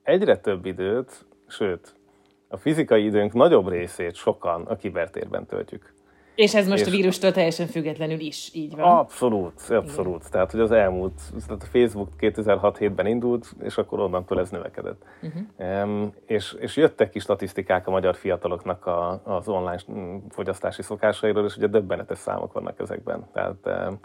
[0.02, 1.94] egyre több időt, sőt,
[2.48, 5.94] a fizikai időnk nagyobb részét sokan a kibertérben töltjük.
[6.34, 8.98] És ez most és a vírustól teljesen függetlenül is így van?
[8.98, 10.18] Abszolút, abszolút.
[10.18, 10.30] Igen.
[10.30, 15.02] Tehát, hogy az elmúlt, tehát a Facebook 2006-7-ben indult, és akkor onnantól ez növekedett.
[15.22, 15.82] Uh-huh.
[15.82, 19.80] Um, és, és jöttek ki statisztikák a magyar fiataloknak a, az online
[20.28, 23.26] fogyasztási szokásairól, és ugye döbbenetes számok vannak ezekben.
[23.32, 23.98] Tehát um,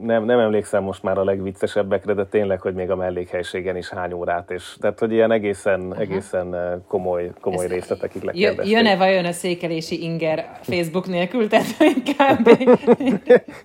[0.00, 4.12] nem, nem emlékszem most már a legviccesebbekre, de tényleg, hogy még a mellékhelységen is hány
[4.12, 6.00] órát, és tehát, hogy ilyen egészen, uh-huh.
[6.00, 8.72] egészen komoly, komoly Ez részletekig lekérdezték.
[8.72, 11.48] Jön-e vajon a székelési inger Facebook nélkül?
[11.48, 12.48] Tehát inkább...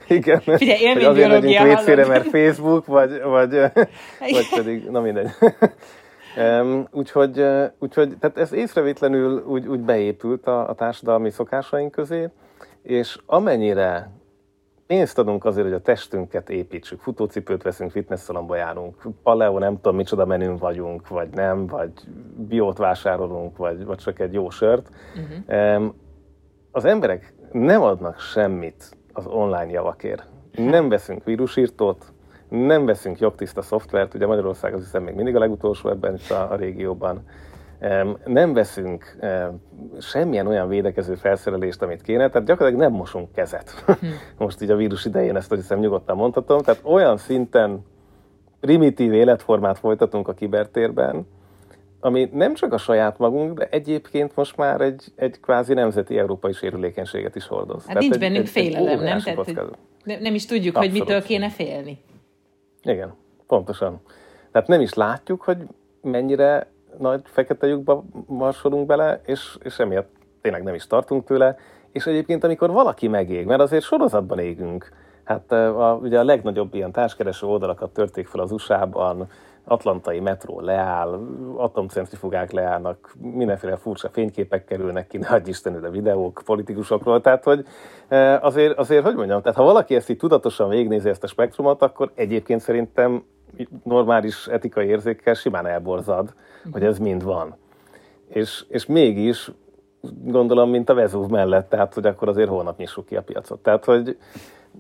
[0.08, 0.39] Igen.
[0.39, 3.50] Figyelj, élménybiológia vécére, mert Facebook, vagy, vagy,
[4.19, 5.30] vagy pedig, na mindegy.
[6.39, 7.43] Um, úgyhogy,
[7.80, 12.30] úgyhogy tehát ez észrevétlenül úgy, úgy beépült a, a társadalmi szokásaink közé,
[12.84, 14.12] és amennyire
[14.88, 17.00] pénzt adunk azért, hogy a testünket építsük.
[17.00, 21.91] Futócipőt veszünk, fitnessszalomba járunk, paleo, nem tudom, micsoda menün vagyunk, vagy nem, vagy
[22.36, 24.89] biót vásárolunk, vagy, vagy csak egy jó sört.
[25.15, 25.93] Uh-huh.
[26.71, 30.26] Az emberek nem adnak semmit az online javakért.
[30.56, 32.13] Nem veszünk vírusírtót,
[32.50, 36.52] nem veszünk jogtiszta szoftvert, ugye Magyarország az hiszem még mindig a legutolsó ebben itt a,
[36.52, 37.23] a régióban
[38.26, 39.18] nem veszünk
[40.00, 43.70] semmilyen olyan védekező felszerelést, amit kéne, tehát gyakorlatilag nem mosunk kezet.
[43.86, 44.06] Hm.
[44.44, 47.86] Most így a vírus idején ezt, hogy hiszem nyugodtan mondhatom, tehát olyan szinten
[48.60, 51.28] primitív életformát folytatunk a kibertérben,
[52.00, 56.54] ami nem csak a saját magunk, de egyébként most már egy, egy kvázi nemzeti európai
[56.54, 57.86] sérülékenységet is hordoz.
[57.86, 59.20] Hát nincs egy, bennünk egy, félelem, egy nem?
[59.20, 59.58] Tehát, hogy
[60.04, 60.98] nem is tudjuk, Abszolút.
[60.98, 61.98] hogy mitől kéne félni.
[62.84, 63.13] Igen,
[63.48, 64.02] pontosan.
[64.52, 65.58] Tehát nem is látjuk, hogy
[66.02, 66.68] mennyire
[66.99, 70.10] nagy fekete lyukba marsolunk bele, és, és emiatt
[70.41, 71.57] tényleg nem is tartunk tőle.
[71.91, 74.89] És egyébként, amikor valaki megég, mert azért sorozatban égünk,
[75.23, 79.27] hát a, ugye a legnagyobb ilyen társkereső oldalakat törték fel az USA-ban,
[79.67, 81.19] atlantai metró leáll,
[81.55, 87.65] atomcentrifugák leállnak, mindenféle furcsa fényképek kerülnek ki, nagy Istenő, de videók politikusokról, tehát hogy
[88.41, 92.12] azért, azért, hogy mondjam, tehát ha valaki ezt így tudatosan végignézi ezt a spektrumot, akkor
[92.15, 93.23] egyébként szerintem
[93.83, 96.33] normális etikai érzékkel simán elborzad,
[96.71, 97.55] hogy ez mind van.
[98.27, 99.51] És, és mégis
[100.23, 103.60] gondolom, mint a Vezúv mellett, tehát hogy akkor azért holnap nyissuk ki a piacot.
[103.60, 104.17] Tehát, hogy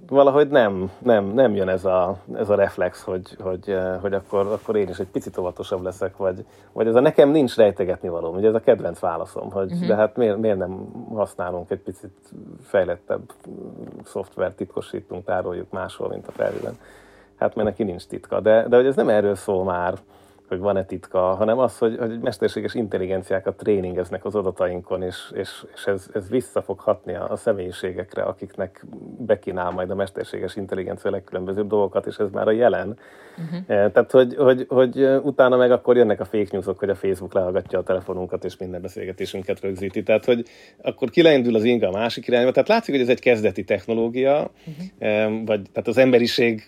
[0.07, 4.75] valahogy nem, nem, nem jön ez a, ez a reflex, hogy, hogy, hogy akkor, akkor
[4.75, 8.47] én is egy picit óvatosabb leszek, vagy, vagy ez a nekem nincs rejtegetni való, ugye
[8.47, 9.87] ez a kedvenc válaszom, hogy uh-huh.
[9.87, 13.31] de hát miért, miért nem használunk egy picit fejlettebb
[14.03, 16.77] szoftvert, titkosítunk, tároljuk máshol, mint a felhőben.
[17.39, 18.39] Hát mert neki nincs titka.
[18.39, 19.93] De, de hogy ez nem erről szól már,
[20.47, 25.85] hogy van-e titka, hanem az, hogy, hogy mesterséges intelligenciákat tréningeznek az adatainkon, és, és, és
[25.85, 28.85] ez, ez vissza fog hatni a, a személyiségekre, akiknek
[29.17, 32.97] bekínál majd a mesterséges intelligencia legkülönbözőbb dolgokat, és ez már a jelen.
[33.37, 33.91] Uh-huh.
[33.91, 37.79] Tehát, hogy, hogy, hogy utána meg akkor jönnek a fake newsok, hogy a Facebook lehallgatja
[37.79, 40.03] a telefonunkat, és minden beszélgetésünket rögzíti.
[40.03, 40.45] Tehát, hogy
[40.81, 42.51] akkor kileindul az inga a másik irányba.
[42.51, 45.45] Tehát látszik, hogy ez egy kezdeti technológia, uh-huh.
[45.45, 46.63] vagy tehát az emberiség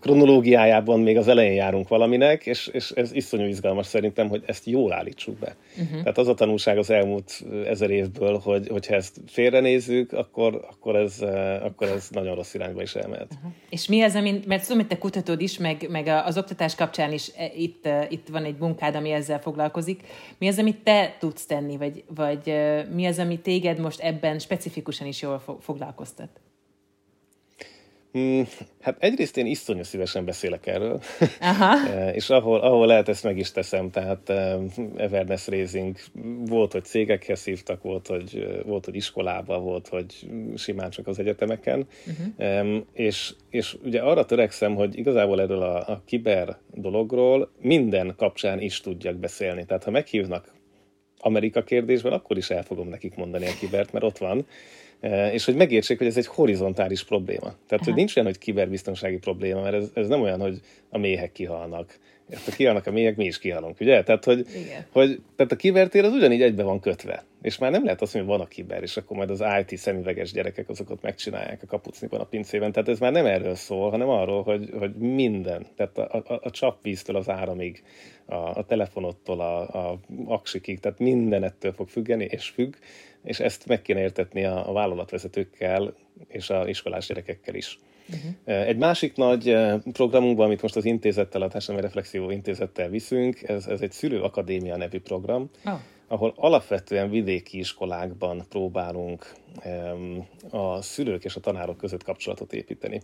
[0.00, 4.92] kronológiájában még az elején járunk valaminek, és, és ez iszonyú izgalmas szerintem, hogy ezt jól
[4.92, 5.56] állítsuk be.
[5.76, 5.98] Uh-huh.
[5.98, 11.20] Tehát az a tanulság az elmúlt ezer évből, hogy, hogyha ezt félrenézzük, akkor, akkor, ez,
[11.62, 13.32] akkor ez nagyon rossz irányba is elmehet.
[13.34, 13.52] Uh-huh.
[13.70, 17.12] És mi az, ami, mert tudom, hogy te kutatod is, meg, meg az oktatás kapcsán
[17.12, 20.02] is e, itt, itt van egy munkád, ami ezzel foglalkozik.
[20.38, 22.54] Mi az, amit te tudsz tenni, vagy, vagy
[22.94, 26.40] mi az, ami téged most ebben specifikusan is jól foglalkoztat?
[28.18, 28.42] Mm,
[28.80, 31.00] hát egyrészt én iszonyú szívesen beszélek erről,
[31.40, 31.76] Aha.
[31.92, 34.58] Eh, és ahol, ahol lehet, ezt meg is teszem, tehát eh,
[34.96, 35.96] Everness Raising.
[36.46, 41.18] Volt, hogy cégekhez hívtak, volt, hogy, eh, volt, hogy iskolába, volt, hogy simán csak az
[41.18, 42.76] egyetemeken, uh-huh.
[42.92, 48.80] és, és ugye arra törekszem, hogy igazából erről a, a kiber dologról minden kapcsán is
[48.80, 50.54] tudjak beszélni, tehát ha meghívnak
[51.18, 54.46] Amerika kérdésben, akkor is el fogom nekik mondani a kibert, mert ott van, Eh,
[55.32, 57.40] és hogy megértsék, hogy ez egy horizontális probléma.
[57.40, 57.84] Tehát, Aha.
[57.84, 60.60] hogy nincs olyan, hogy kiberbiztonsági probléma, mert ez, ez nem olyan, hogy
[60.90, 61.98] a méhek kihalnak.
[62.28, 64.02] Ezt ha kihalnak a méhek, mi is kihalunk, ugye?
[64.02, 64.46] Tehát, hogy,
[64.92, 67.24] hogy tehát a kibertér az ugyanígy egybe van kötve.
[67.42, 69.78] És már nem lehet azt mondani, hogy van a kiber, és akkor majd az IT
[69.78, 72.72] szemüveges gyerekek azokat megcsinálják a kapucniban, a pincében.
[72.72, 76.50] Tehát ez már nem erről szól, hanem arról, hogy, hogy minden, tehát a, a, a
[76.50, 77.82] csapvíztől az áramig,
[78.24, 79.60] a, a telefonottól a,
[79.90, 82.74] a aksikig, tehát minden ettől fog függeni, és függ,
[83.24, 85.94] és ezt meg kéne értetni a, a vállalatvezetőkkel
[86.28, 87.78] és a iskolás gyerekekkel is.
[88.08, 88.68] Uh-huh.
[88.68, 89.56] Egy másik nagy
[89.92, 95.00] programunkban, amit most az intézettel, a Társadalmi Reflexió Intézettel viszünk, ez, ez egy Szülőakadémia nevű
[95.00, 95.72] program, oh.
[96.06, 99.32] ahol alapvetően vidéki iskolákban próbálunk
[99.64, 103.00] um, a szülők és a tanárok között kapcsolatot építeni.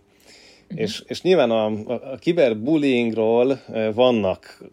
[0.63, 0.79] Uh-huh.
[0.81, 3.59] És, és nyilván a, a, kiberbullyingról
[3.93, 4.63] vannak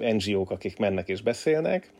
[0.00, 1.92] NGO-k, akik mennek és beszélnek,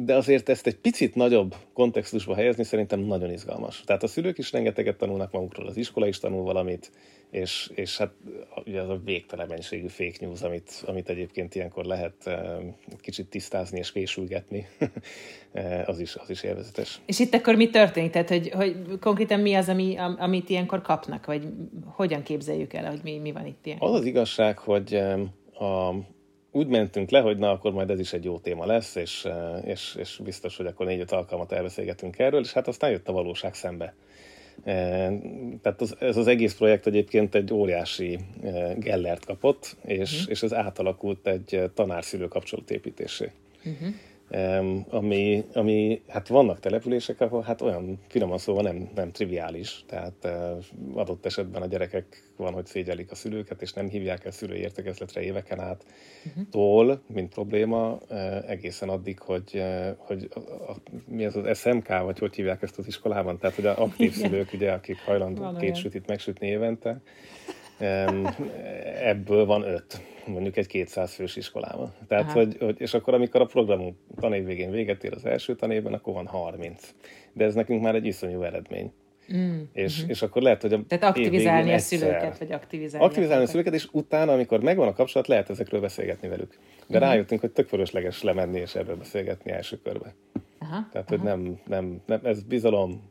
[0.00, 3.82] de azért ezt egy picit nagyobb kontextusba helyezni szerintem nagyon izgalmas.
[3.84, 6.90] Tehát a szülők is rengeteget tanulnak magukról, az iskola is tanul valamit,
[7.30, 8.12] és, és hát
[8.64, 12.34] ugye az a végtelen mennyiségű fake news, amit, amit egyébként ilyenkor lehet uh,
[13.00, 14.66] kicsit tisztázni és késülgetni,
[15.52, 17.00] uh, az, is, az is élvezetes.
[17.06, 18.10] És itt akkor mi történik?
[18.10, 21.48] Tehát, hogy, hogy konkrétan mi az, ami, amit ilyenkor kapnak, vagy
[21.84, 23.78] hogyan képzeljük el, hogy mi, mi van itt ilyen?
[23.80, 24.94] Az az igazság, hogy
[25.52, 25.94] a,
[26.58, 29.28] úgy mentünk le, hogy na, akkor majd ez is egy jó téma lesz, és,
[29.64, 33.54] és, és biztos, hogy akkor négy-öt alkalmat elbeszélgetünk erről, és hát aztán jött a valóság
[33.54, 33.94] szembe.
[34.64, 35.12] Eh,
[35.62, 38.18] tehát az, ez az egész projekt egyébként egy óriási
[38.76, 40.30] gellert kapott, és, uh-huh.
[40.30, 43.30] és ez átalakult egy tanár-szülő kapcsolatépítésé.
[43.64, 43.88] Uh-huh
[44.88, 50.28] ami, ami, hát vannak települések, ahol hát olyan finoman szóval nem, nem triviális, tehát
[50.94, 55.20] adott esetben a gyerekek van, hogy szégyelik a szülőket, és nem hívják el szülői értekezletre
[55.20, 55.84] éveken át.
[56.26, 56.44] Uh-huh.
[56.50, 57.98] tól, mint probléma,
[58.46, 59.62] egészen addig, hogy,
[59.96, 60.38] hogy a,
[60.70, 64.12] a, mi az az SMK, vagy hogy hívják ezt az iskolában, tehát hogy a aktív
[64.12, 67.00] szülők, ugye, akik hajlandók két sütit megsütni évente,
[69.02, 71.94] ebből van öt, mondjuk egy 200 fős iskolában.
[72.08, 75.92] Tehát, hogy, hogy, és akkor, amikor a programunk tanév végén véget ér az első tanévben,
[75.92, 76.94] akkor van 30.
[77.32, 78.92] De ez nekünk már egy iszonyú eredmény.
[79.34, 80.10] Mm, és, uh-huh.
[80.10, 83.06] és akkor lehet, hogy a Tehát aktivizálni a szülőket, vagy aktivizálni.
[83.06, 86.50] Aktivizálni a szülőket, és utána, amikor megvan a kapcsolat, lehet ezekről beszélgetni velük.
[86.50, 87.00] De uh-huh.
[87.00, 90.14] rájöttünk, hogy tök fölösleges lemenni és erről beszélgetni első körbe.
[90.58, 91.16] Aha, Tehát, aha.
[91.16, 93.10] hogy nem, nem, nem, ez bizalom,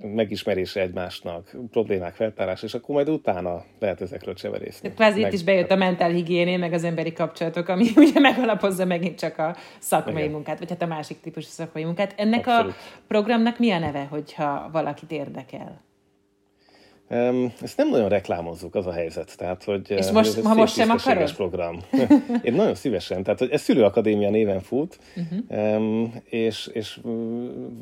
[0.00, 4.92] megismerése egymásnak, problémák feltárása, és akkor majd utána lehet ezekről cseverészni.
[4.92, 5.28] Kvázi meg...
[5.28, 9.56] itt is bejött a mentálhigiéné, meg az emberi kapcsolatok, ami ugye megalapozza megint csak a
[9.78, 10.30] szakmai Igen.
[10.30, 12.14] munkát, vagy hát a másik típusú szakmai munkát.
[12.16, 12.72] Ennek Abszolút.
[12.72, 12.76] a
[13.08, 15.82] programnak mi a neve, hogyha valakit érdekel?
[17.62, 19.36] Ezt nem nagyon reklámozzuk, az a helyzet.
[19.36, 21.34] Tehát, hogy és most, ez ha most sem akarod?
[21.34, 21.78] program.
[22.42, 23.22] Én nagyon szívesen.
[23.22, 26.08] Tehát, hogy ez Szülőakadémia néven fut, uh-huh.
[26.24, 27.00] és, és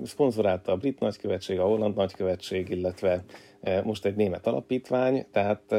[0.05, 3.25] szponzorálta a brit nagykövetség, a holland nagykövetség, illetve
[3.85, 5.73] most egy német alapítvány, tehát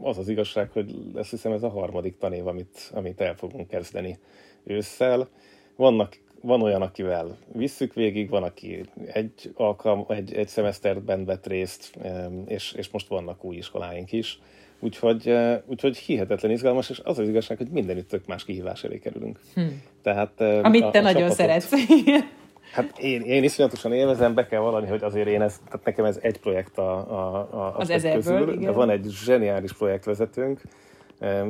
[0.00, 4.18] az az igazság, hogy ezt hiszem ez a harmadik tanév, amit, amit el fogunk kezdeni
[4.64, 5.28] ősszel.
[5.76, 11.98] Vannak van olyan, akivel visszük végig, van, aki egy, alkalm, egy, egy szemeszterben vett részt,
[12.46, 14.40] és, és most vannak új iskoláink is.
[14.80, 18.98] Úgyhogy, eh, úgyhogy hihetetlen izgalmas, és az az igazság, hogy mindenütt tök más kihívás elé
[18.98, 19.40] kerülünk.
[19.54, 19.62] Hm.
[20.02, 21.72] Tehát, eh, Amit a, te a nagyon csapatot, szeretsz.
[22.72, 26.18] Hát én, én iszonyatosan élvezem, be kell valani, hogy azért én ez, tehát nekem ez
[26.22, 28.64] egy projekt a, a, a az ezerből, közül, igen.
[28.64, 30.60] de van egy zseniális projektvezetőnk,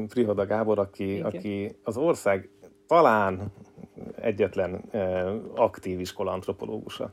[0.09, 2.49] Prihoda Gábor, aki, aki az ország
[2.87, 3.53] talán
[4.21, 4.81] egyetlen
[5.55, 7.13] aktív iskola antropológusa.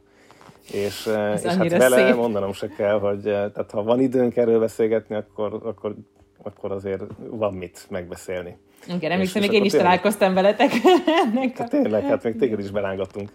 [0.71, 2.15] És, és hát vele szép.
[2.15, 5.95] mondanom se kell, hogy tehát ha van időnk erről beszélgetni, akkor, akkor,
[6.43, 8.58] akkor azért van mit megbeszélni.
[8.88, 10.71] Igen, emlékszem, még én is tényleg, találkoztam veletek.
[11.26, 13.30] Ennek hát tényleg, hát még téged is belángattunk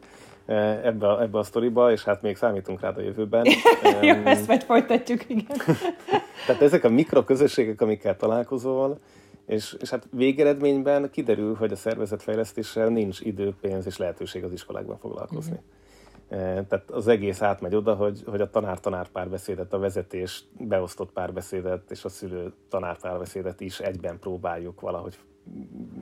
[0.82, 3.46] ebbe a, ebbe a sztoriba, és hát még számítunk rád a jövőben.
[4.02, 5.56] Jó, ezt majd folytatjuk, igen.
[6.46, 8.98] Tehát ezek a mikroközösségek, amikkel találkozol,
[9.46, 14.98] és, és hát végeredményben kiderül, hogy a szervezetfejlesztéssel nincs idő, pénz és lehetőség az iskolákban
[14.98, 15.52] foglalkozni.
[15.52, 16.66] Uh-huh.
[16.68, 22.04] Tehát az egész átmegy oda, hogy, hogy a tanár-tanár párbeszédet, a vezetés beosztott párbeszédet és
[22.04, 25.18] a szülő tanár párbeszédet is egyben próbáljuk valahogy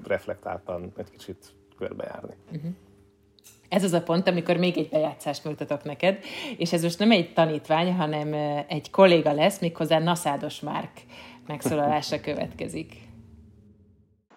[0.04, 2.34] reflektáltan egy kicsit körbejárni.
[2.52, 2.70] Uh-huh.
[3.68, 6.18] Ez az a pont, amikor még egy bejátszást mutatok neked,
[6.56, 8.32] és ez most nem egy tanítvány, hanem
[8.68, 10.92] egy kolléga lesz, méghozzá Naszádos Márk
[11.46, 12.92] megszólalása következik.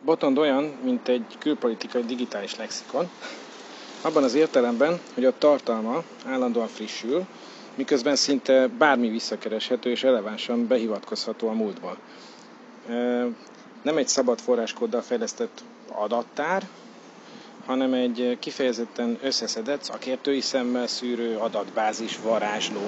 [0.05, 3.09] Botond olyan, mint egy külpolitikai digitális lexikon,
[4.01, 7.25] abban az értelemben, hogy a tartalma állandóan frissül,
[7.75, 11.97] miközben szinte bármi visszakereshető és relevánsan behivatkozható a múltba.
[13.81, 16.67] Nem egy szabad forráskóddal fejlesztett adattár,
[17.65, 22.81] hanem egy kifejezetten összeszedett, szakértői szemmel szűrő adatbázis varázsló.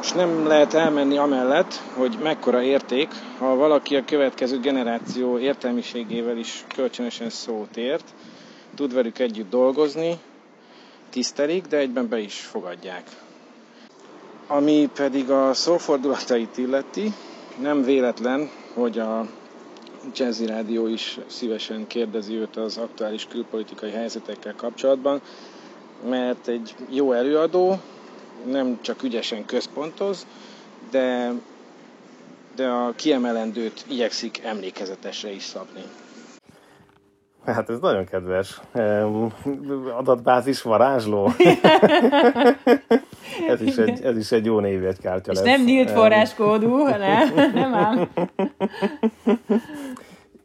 [0.00, 3.08] Most nem lehet elmenni amellett, hogy mekkora érték,
[3.38, 8.04] ha valaki a következő generáció értelmiségével is kölcsönösen szót ért,
[8.74, 10.18] tud velük együtt dolgozni,
[11.10, 13.02] tisztelik, de egyben be is fogadják.
[14.46, 17.12] Ami pedig a szófordulatait illeti,
[17.58, 19.26] nem véletlen, hogy a
[20.14, 25.20] Jazzy Rádió is szívesen kérdezi őt az aktuális külpolitikai helyzetekkel kapcsolatban,
[26.08, 27.78] mert egy jó előadó
[28.46, 30.26] nem csak ügyesen központoz,
[30.90, 31.32] de,
[32.56, 35.82] de a kiemelendőt igyekszik emlékezetesre is szabni.
[37.44, 38.60] Hát ez nagyon kedves.
[39.96, 41.30] Adatbázis varázsló.
[43.48, 45.42] ez, is egy, ez is egy jó névjegykártya lesz.
[45.42, 48.08] És nem nyílt forráskódú, hanem nem ám.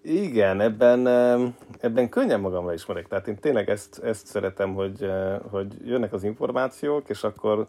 [0.02, 1.08] Igen, ebben,
[1.86, 3.08] ebben könnyen magamra ismerek.
[3.08, 5.12] Tehát én tényleg ezt, ezt szeretem, hogy,
[5.50, 7.68] hogy jönnek az információk, és akkor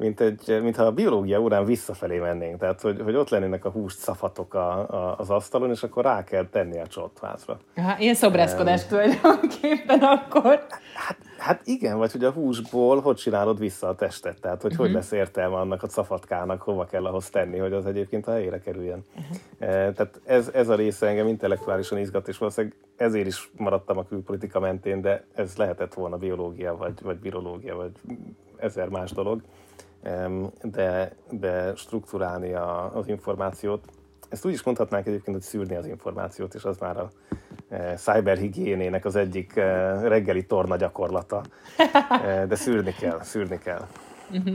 [0.00, 2.58] mint egy, mintha a biológia órán visszafelé mennénk.
[2.58, 6.24] Tehát, hogy, hogy ott lennének a húst szafatok a, a, az asztalon, és akkor rá
[6.24, 7.58] kell tenni a csottvázra.
[7.76, 10.66] Aha, ilyen szobrászkodás um, tulajdonképpen akkor.
[10.94, 14.86] Hát, hát igen, vagy hogy a húsból hogy csinálod vissza a testet, tehát hogy uh-huh.
[14.86, 14.98] hogy mhm.
[14.98, 19.04] lesz értelme annak a szafatkának, hova kell ahhoz tenni, hogy az egyébként a helyére kerüljen.
[19.16, 19.36] Uh-huh.
[19.58, 24.04] E, tehát ez, ez a része engem intellektuálisan izgat, és valószínűleg ezért is maradtam a
[24.04, 27.92] külpolitika mentén, de ez lehetett volna biológia, vagy, vagy virológia, vagy
[28.60, 29.42] ezer más dolog
[30.62, 33.84] de, de struktúrálni a, az információt.
[34.28, 37.10] Ezt úgy is mondhatnánk egyébként, hogy szűrni az információt, és az már a
[37.68, 41.42] e, cyberhigiénének az egyik e, reggeli torna gyakorlata.
[42.24, 43.86] E, de szűrni kell, szűrni kell.
[44.30, 44.54] Uh-huh.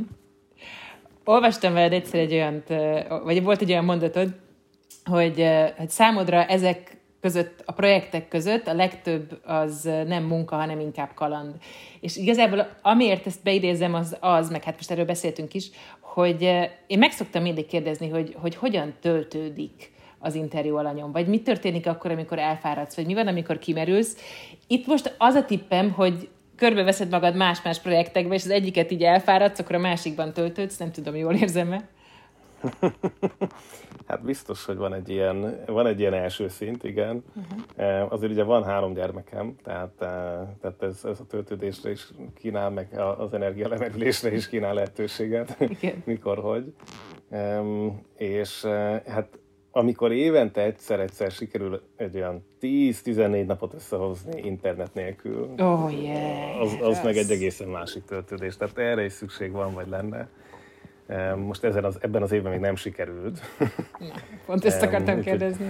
[1.24, 2.64] Olvastam veled egyszer egy olyan,
[3.24, 4.36] vagy volt egy olyan mondatod,
[5.04, 5.44] hogy,
[5.78, 6.95] hogy számodra ezek
[7.26, 11.54] között, a projektek között a legtöbb az nem munka, hanem inkább kaland.
[12.00, 16.70] És igazából amiért ezt beidézem, az az, meg hát most erről beszéltünk is, hogy eh,
[16.88, 21.88] én meg szoktam mindig kérdezni, hogy, hogy hogyan töltődik az interjú alanyom, vagy mi történik
[21.88, 24.18] akkor, amikor elfáradsz, vagy mi van, amikor kimerülsz.
[24.68, 29.60] Itt most az a tippem, hogy körbeveszed magad más-más projektekbe, és az egyiket így elfáradsz,
[29.60, 31.95] akkor a másikban töltődsz, nem tudom, jól érzem-e?
[34.08, 37.24] hát biztos, hogy van egy ilyen, van egy ilyen első szint, igen.
[37.36, 38.14] Uh-huh.
[38.14, 43.00] Azért ugye van három gyermekem, tehát, eh, tehát ez, ez a töltődésre is kínál, meg
[43.18, 46.04] az energia lemerülésre is kínál lehetőséget, igen.
[46.06, 46.74] mikor, hogy.
[48.16, 49.40] És eh, hát
[49.78, 56.62] amikor évente egyszer-egyszer sikerül egy olyan 10-14 napot összehozni internet nélkül, oh, yeah.
[56.62, 58.58] az, az meg egy egészen másik töltődés.
[58.58, 60.30] Tehát erre is szükség van, vagy lenne.
[61.36, 63.40] Most ezen az, ebben az évben még nem sikerült.
[64.00, 64.14] Na,
[64.46, 65.68] pont ezt akartam kérdezni.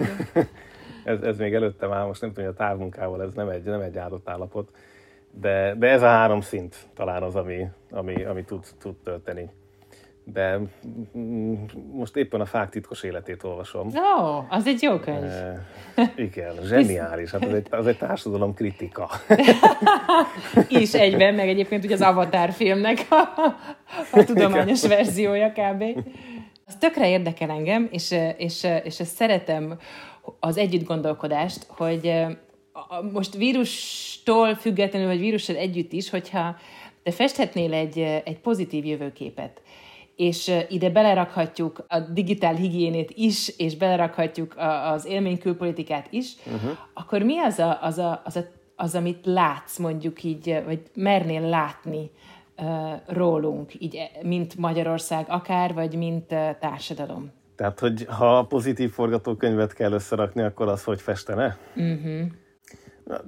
[1.03, 3.81] ez, ez még előttem áll, most nem tudom, hogy a távmunkával ez nem egy, nem
[3.81, 4.69] egy áldott állapot,
[5.31, 9.49] de, de ez a három szint talán az, ami, ami, ami tud, tud tölteni
[10.33, 10.59] de
[11.91, 13.87] most éppen a fák titkos életét olvasom.
[13.87, 15.23] Ó, oh, az egy jó könyv.
[15.23, 15.65] E,
[16.15, 17.31] igen, zseniális.
[17.31, 19.09] Hát az egy, az egy társadalom kritika.
[20.67, 23.15] Is egyben, meg egyébként ugye az Avatar filmnek a,
[24.11, 24.97] a tudományos igen.
[24.97, 25.83] verziója kb.
[26.65, 29.77] Az tökre érdekel engem, és, és, és szeretem
[30.39, 32.25] az együtt gondolkodást, hogy
[33.11, 36.55] most vírustól függetlenül, vagy vírussal együtt is, hogyha
[37.03, 39.61] te festhetnél egy, egy pozitív jövőképet,
[40.15, 46.77] és ide belerakhatjuk a digitál higiénét is, és belerakhatjuk a, az élménykülpolitikát is, uh-huh.
[46.93, 48.43] akkor mi az, a, az, a, az, a,
[48.75, 52.11] az, amit látsz mondjuk így, vagy mernél látni
[52.57, 52.65] uh,
[53.07, 57.31] rólunk, így, mint Magyarország akár, vagy mint uh, társadalom?
[57.55, 61.57] Tehát, hogy ha pozitív forgatókönyvet kell összerakni, akkor az hogy festene?
[61.75, 62.21] Uh-huh.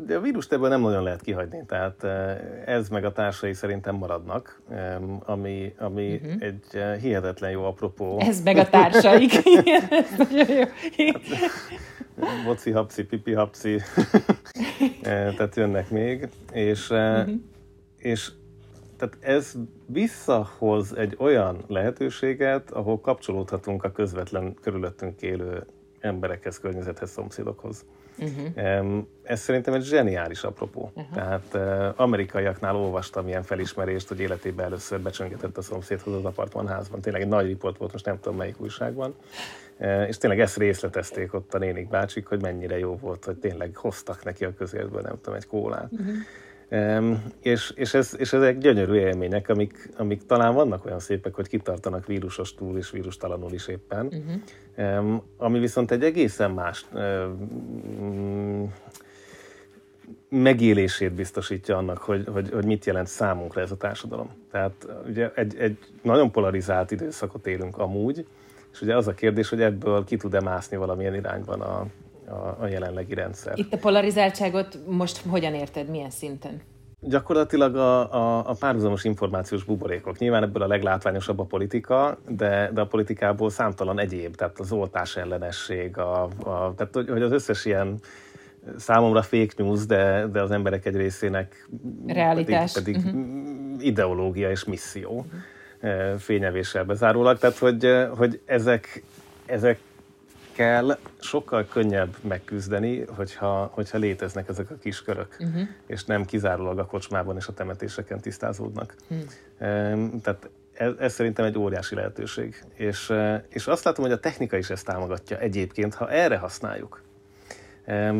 [0.06, 3.96] De a vírust ebből nem nagyon lehet kihagyni, tehát eh, ez meg a társai szerintem
[3.96, 4.62] maradnak,
[5.20, 6.42] ami, ami uh-huh.
[6.44, 8.20] egy eh, hihetetlen jó apropó.
[8.20, 9.32] Ez meg a társaik.
[12.46, 13.50] Boci, hapci, pipi, eh,
[15.02, 17.30] tehát jönnek még, és, uh-huh.
[17.98, 18.32] és
[18.98, 19.54] tehát ez
[19.86, 25.66] visszahoz egy olyan lehetőséget, ahol kapcsolódhatunk a közvetlen körülöttünk élő
[26.00, 27.86] emberekhez, környezethez, szomszédokhoz.
[28.20, 29.04] Uh-huh.
[29.24, 30.92] Ez szerintem egy zseniális apropó.
[30.96, 31.14] Uh-huh.
[31.14, 37.02] Tehát uh, amerikaiaknál olvastam ilyen felismerést, hogy életében először becsöngetett a szomszédhoz az apartmanházban.
[37.02, 39.16] Tényleg egy nagy riport volt, most nem tudom melyik újságban.
[39.80, 43.76] Uh, és tényleg ezt részletezték ott a nénik bácsik, hogy mennyire jó volt, hogy tényleg
[43.76, 45.92] hoztak neki a közértből, nem tudom, egy kólát.
[45.92, 46.16] Uh-huh.
[47.40, 52.06] És, és, ez, és ezek gyönyörű élmények, amik, amik talán vannak olyan szépek, hogy kitartanak
[52.06, 55.22] vírusos túl és vírustalanul is éppen, uh-huh.
[55.38, 56.86] ami viszont egy egészen más
[60.30, 64.30] megélését biztosítja annak, hogy, hogy, hogy mit jelent számunkra ez a társadalom.
[64.52, 68.26] Tehát ugye egy, egy nagyon polarizált időszakot élünk amúgy,
[68.72, 71.86] és ugye az a kérdés, hogy ebből ki tud-e mászni valamilyen irányban a,
[72.28, 73.54] a, a jelenlegi rendszer.
[73.56, 76.62] Itt a polarizáltságot most hogyan érted, milyen szinten?
[77.00, 80.18] Gyakorlatilag a, a, a párhuzamos információs buborékok.
[80.18, 85.16] Nyilván ebből a leglátványosabb a politika, de, de a politikából számtalan egyéb, tehát az oltás
[85.16, 88.00] ellenesség, a, a, tehát hogy az összes ilyen
[88.78, 91.70] számomra fake news, de, de az emberek egy részének
[92.08, 92.74] Realitás.
[92.74, 93.86] pedig, pedig uh-huh.
[93.86, 95.26] ideológia és misszió
[95.82, 96.20] uh-huh.
[96.20, 97.38] fényevéssel bezárólag.
[97.38, 99.04] Tehát, hogy, hogy ezek,
[99.46, 99.80] ezek
[100.58, 105.62] kell sokkal könnyebb megküzdeni, hogyha, hogyha léteznek ezek a kis körök, uh-huh.
[105.88, 108.96] és nem kizárólag a kocsmában és a temetéseken tisztázódnak.
[109.08, 110.22] Uh-huh.
[110.22, 112.64] Tehát ez, ez szerintem egy óriási lehetőség.
[112.74, 117.02] És, e, és azt látom, hogy a technika is ezt támogatja egyébként, ha erre használjuk.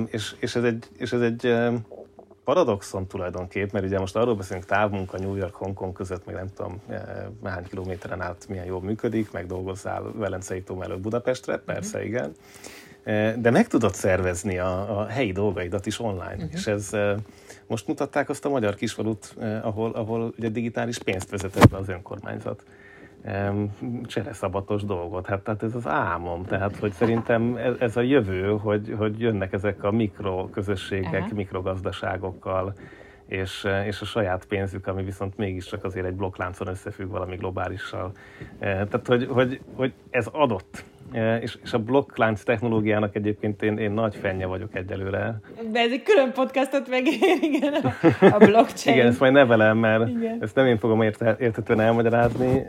[0.06, 1.46] És, és ez egy, és ez egy
[2.48, 6.82] paradoxon tulajdonképp, mert ugye most arról beszélünk távmunka New York, Hongkong között, meg nem tudom
[6.88, 7.00] eh,
[7.44, 12.10] hány kilométeren át milyen jól működik, meg dolgozzál Velencei tó előtt Budapestre, persze uh-huh.
[12.10, 12.32] igen,
[13.04, 16.54] eh, de meg tudod szervezni a, a helyi dolgaidat is online, uh-huh.
[16.54, 17.16] és ez eh,
[17.68, 22.64] most mutatták azt a magyar kisfalut, ahol, ahol ugye digitális pénzt vezetett be az önkormányzat
[24.06, 25.26] csereszabatos dolgot.
[25.26, 26.46] Hát, tehát ez az álmom.
[26.46, 31.38] Tehát, hogy szerintem ez, ez a jövő, hogy, hogy jönnek ezek a mikroközösségek, uh-huh.
[31.38, 32.74] mikrogazdaságokkal,
[33.26, 38.12] és, és a saját pénzük, ami viszont mégiscsak azért egy blokkláncon összefügg valami globálissal.
[38.60, 40.84] Tehát, hogy, hogy, hogy ez adott.
[41.42, 45.40] És, és a blokklánc technológiának egyébként én, én nagy fennye vagyok egyelőre.
[45.72, 47.94] De ez egy külön podcastot megér, igen, a,
[48.26, 48.98] a blockchain.
[48.98, 50.38] igen, ezt majd nevelem, mert igen.
[50.42, 52.66] ezt nem én fogom érte, értetően elmagyarázni,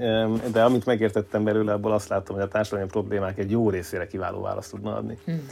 [0.53, 4.41] de amit megértettem belőle, abból azt látom, hogy a társadalmi problémák egy jó részére kiváló
[4.41, 5.15] választ tudna adni.
[5.25, 5.47] Hmm.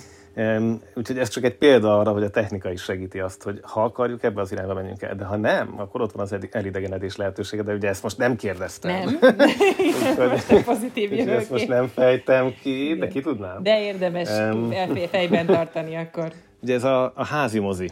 [0.95, 4.23] Úgyhogy ez csak egy példa arra, hogy a technika is segíti azt, hogy ha akarjuk,
[4.23, 7.73] ebbe az irányba menjünk el, de ha nem, akkor ott van az elidegenedés lehetősége, de
[7.73, 9.19] ugye ezt most nem kérdeztem.
[9.21, 9.37] Nem.
[10.65, 11.39] Pozitív jövőkép.
[11.39, 13.63] Ezt most nem fejtem ki, de ki tudnám.
[13.63, 14.73] De érdemes um,
[15.11, 16.33] fejben tartani akkor.
[16.61, 17.91] Ugye ez a, a házi mozi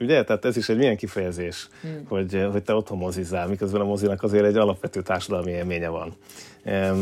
[0.00, 0.24] ugye?
[0.24, 2.02] Tehát ez is egy milyen kifejezés, hmm.
[2.08, 6.14] hogy, hogy te otthon mozizzál, miközben a mozinak azért egy alapvető társadalmi élménye van.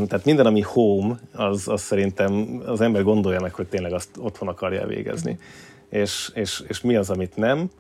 [0.07, 4.49] Tehát minden, ami home, az, az szerintem az ember gondolja meg, hogy tényleg azt otthon
[4.49, 5.33] akarja végezni.
[5.33, 6.01] Hmm.
[6.01, 7.71] És, és, és mi az, amit nem.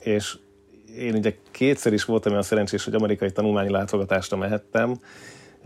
[0.00, 0.38] És
[0.98, 5.00] én ugye kétszer is voltam olyan szerencsés, hogy amerikai tanulmányi látogatásra mehettem,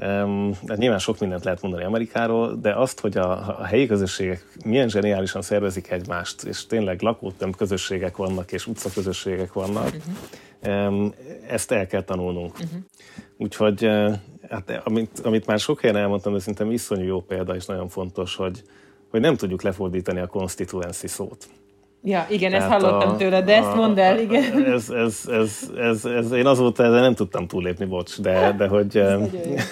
[0.06, 4.88] Um, nyilván sok mindent lehet mondani Amerikáról, de azt, hogy a, a helyi közösségek milyen
[4.88, 9.92] zseniálisan szervezik egymást, és tényleg lakótömb közösségek vannak, és utcaközösségek vannak,
[10.62, 10.92] uh-huh.
[10.92, 11.14] um,
[11.48, 12.52] ezt el kell tanulnunk.
[12.52, 12.80] Uh-huh.
[13.36, 13.84] Úgyhogy,
[14.48, 18.36] hát, amit, amit már sok helyen elmondtam, de szerintem iszonyú jó példa, és nagyon fontos,
[18.36, 18.62] hogy,
[19.10, 21.48] hogy nem tudjuk lefordítani a constituency szót.
[22.02, 24.64] Ja, igen, Tehát ezt hallottam a, tőle, de ezt mondd el, igen.
[24.64, 28.96] Ez, ez, ez, ez, ez, én azóta ezzel nem tudtam túllépni, bocs, de, de hogy
[28.96, 29.20] ez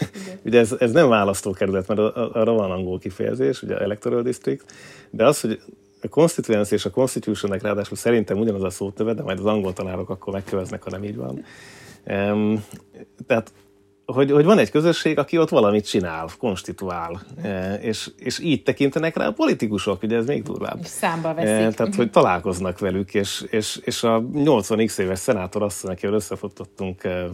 [0.47, 4.65] ugye ez, ez nem választókerület, mert arra van angol kifejezés, ugye electoral district,
[5.11, 5.61] de az, hogy
[6.03, 10.11] a constituency és a constitutionnek ráadásul szerintem ugyanaz a szótöve, de majd az angol tanárok
[10.11, 11.45] akkor megköveznek, ha nem így van.
[12.07, 12.65] Um,
[13.27, 13.53] tehát
[14.13, 19.17] hogy, hogy van egy közösség, aki ott valamit csinál, konstituál, e, és, és így tekintenek
[19.17, 20.85] rá a politikusok, ugye ez még durvább.
[20.85, 21.51] Számba veszik.
[21.51, 27.05] E, tehát, hogy találkoznak velük, és, és, és a 80x éves szenátor azt, akivel összefotottunk
[27.05, 27.29] e,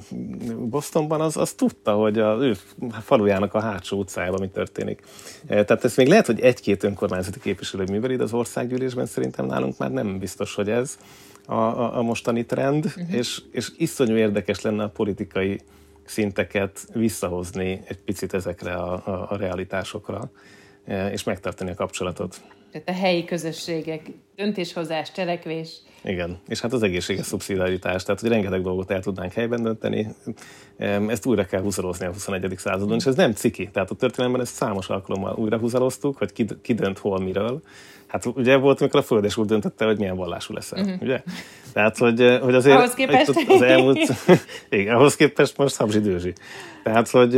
[0.59, 2.57] Bostonban, az, az tudta, hogy a ő
[3.03, 5.03] falujának a hátsó utcájában mi történik.
[5.47, 9.91] Tehát ez még lehet, hogy egy-két önkormányzati képviselő műveli, de az országgyűlésben szerintem nálunk már
[9.91, 10.99] nem biztos, hogy ez
[11.47, 13.15] a, a, a mostani trend, uh-huh.
[13.15, 15.61] és, és iszonyú érdekes lenne a politikai
[16.05, 20.31] szinteket visszahozni egy picit ezekre a, a, a realitásokra,
[20.85, 22.43] e, és megtartani a kapcsolatot.
[22.75, 24.01] Tehát a helyi közösségek,
[24.37, 25.69] döntéshozás, cselekvés.
[26.05, 30.09] Igen, és hát az egészséges szubszidiaritás, tehát hogy rengeteg dolgot el tudnánk helyben dönteni,
[31.09, 32.55] ezt újra kell húzalozni a 21.
[32.57, 36.47] századon, és ez nem ciki, tehát a történelemben ezt számos alkalommal újra húzaloztuk, hogy ki,
[36.63, 37.63] ki dönt hol miről,
[38.07, 41.03] Hát ugye volt, amikor a Földes úr döntötte, hogy milyen vallású leszel, uh-huh.
[41.03, 41.23] ugye?
[41.73, 42.77] Tehát, hogy, hogy azért...
[42.77, 43.29] Ahhoz képest?
[43.49, 44.13] Az elmúlt,
[44.69, 46.33] igen, ahhoz képest most Habzsi Dőzsi.
[46.83, 47.35] Tehát, hogy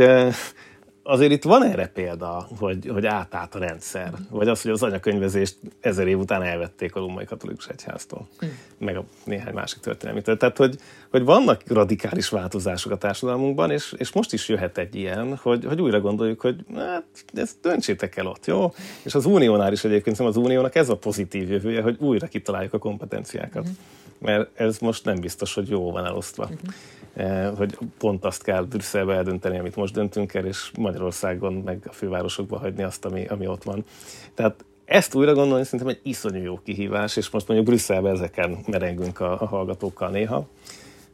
[1.07, 5.57] azért itt van erre példa, hogy, hogy átállt a rendszer, vagy az, hogy az anyakönyvezést
[5.79, 8.49] ezer év után elvették a római katolikus egyháztól, mm.
[8.77, 10.37] meg a néhány másik történelmitől.
[10.37, 10.75] Tehát, hogy,
[11.09, 15.81] hogy vannak radikális változások a társadalmunkban, és, és most is jöhet egy ilyen, hogy, hogy
[15.81, 17.03] újra gondoljuk, hogy hát,
[17.33, 18.73] ezt döntsétek el ott, jó?
[19.03, 22.77] És az uniónál is egyébként az uniónak ez a pozitív jövője, hogy újra kitaláljuk a
[22.77, 23.67] kompetenciákat.
[23.67, 23.71] Mm.
[24.19, 26.49] Mert ez most nem biztos, hogy jó van elosztva.
[26.51, 26.69] Mm.
[27.17, 31.91] Eh, hogy pont azt kell Brüsszelbe eldönteni, amit most döntünk el, és Magyarországon meg a
[31.91, 33.85] fővárosokban hagyni azt, ami, ami ott van.
[34.33, 39.19] Tehát ezt újra gondolni szerintem egy iszonyú jó kihívás, és most mondjuk Brüsszelbe ezeken merengünk
[39.19, 40.47] a, a hallgatókkal néha.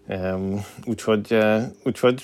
[0.08, 2.24] Um, úgyhogy, uh, úgyhogy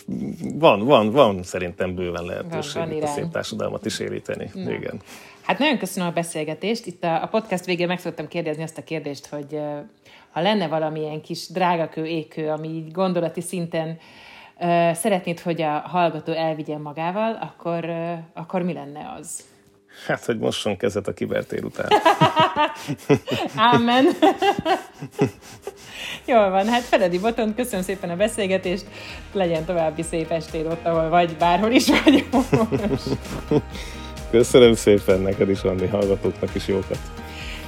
[0.54, 4.50] van, van, van szerintem bőven lehetőség van, van a szép társadalmat is élíteni.
[4.54, 4.72] Na.
[4.72, 5.02] Igen.
[5.42, 6.86] Hát nagyon köszönöm a beszélgetést.
[6.86, 9.78] Itt a, a podcast végén meg szoktam kérdezni azt a kérdést, hogy uh,
[10.32, 13.98] ha lenne valamilyen kis drágakő, ékő, ami így gondolati szinten
[14.60, 19.44] uh, szeretnéd, hogy a hallgató elvigyen magával, akkor, uh, akkor mi lenne az?
[20.08, 21.88] Hát, hogy mosson kezet a kibertér után.
[23.56, 24.06] Ámen.
[26.26, 28.86] Jól van, hát Feledi Boton, köszönöm szépen a beszélgetést,
[29.34, 32.26] legyen további szép estéd ott, ahol vagy, bárhol is vagy.
[34.32, 37.00] köszönöm szépen neked is, Andi, hallgatóknak is jókat.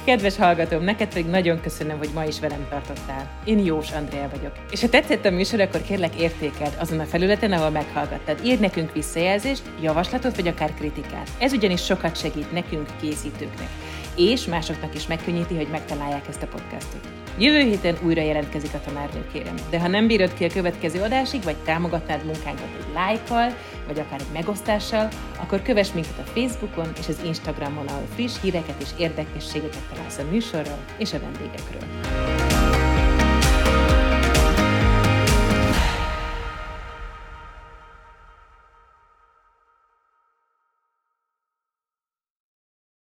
[0.04, 3.40] Kedves hallgatóm, neked pedig nagyon köszönöm, hogy ma is velem tartottál.
[3.44, 4.52] Én Jós Andrea vagyok.
[4.70, 8.44] És ha tetszett a műsor, akkor kérlek értékeld azon a felületen, ahol meghallgattad.
[8.44, 11.30] Írd nekünk visszajelzést, javaslatot vagy akár kritikát.
[11.38, 13.68] Ez ugyanis sokat segít nekünk, készítőknek.
[14.16, 17.21] És másoknak is megkönnyíti, hogy megtalálják ezt a podcastot.
[17.38, 19.54] Jövő héten újra jelentkezik a tanárnő, kérem.
[19.70, 23.56] De ha nem bírod ki a következő adásig, vagy támogatnád munkánkat egy lájkkal,
[23.86, 28.80] vagy akár egy megosztással, akkor kövess minket a Facebookon és az Instagramon, ahol friss híreket
[28.80, 32.61] és érdekességeket találsz a műsorról és a vendégekről.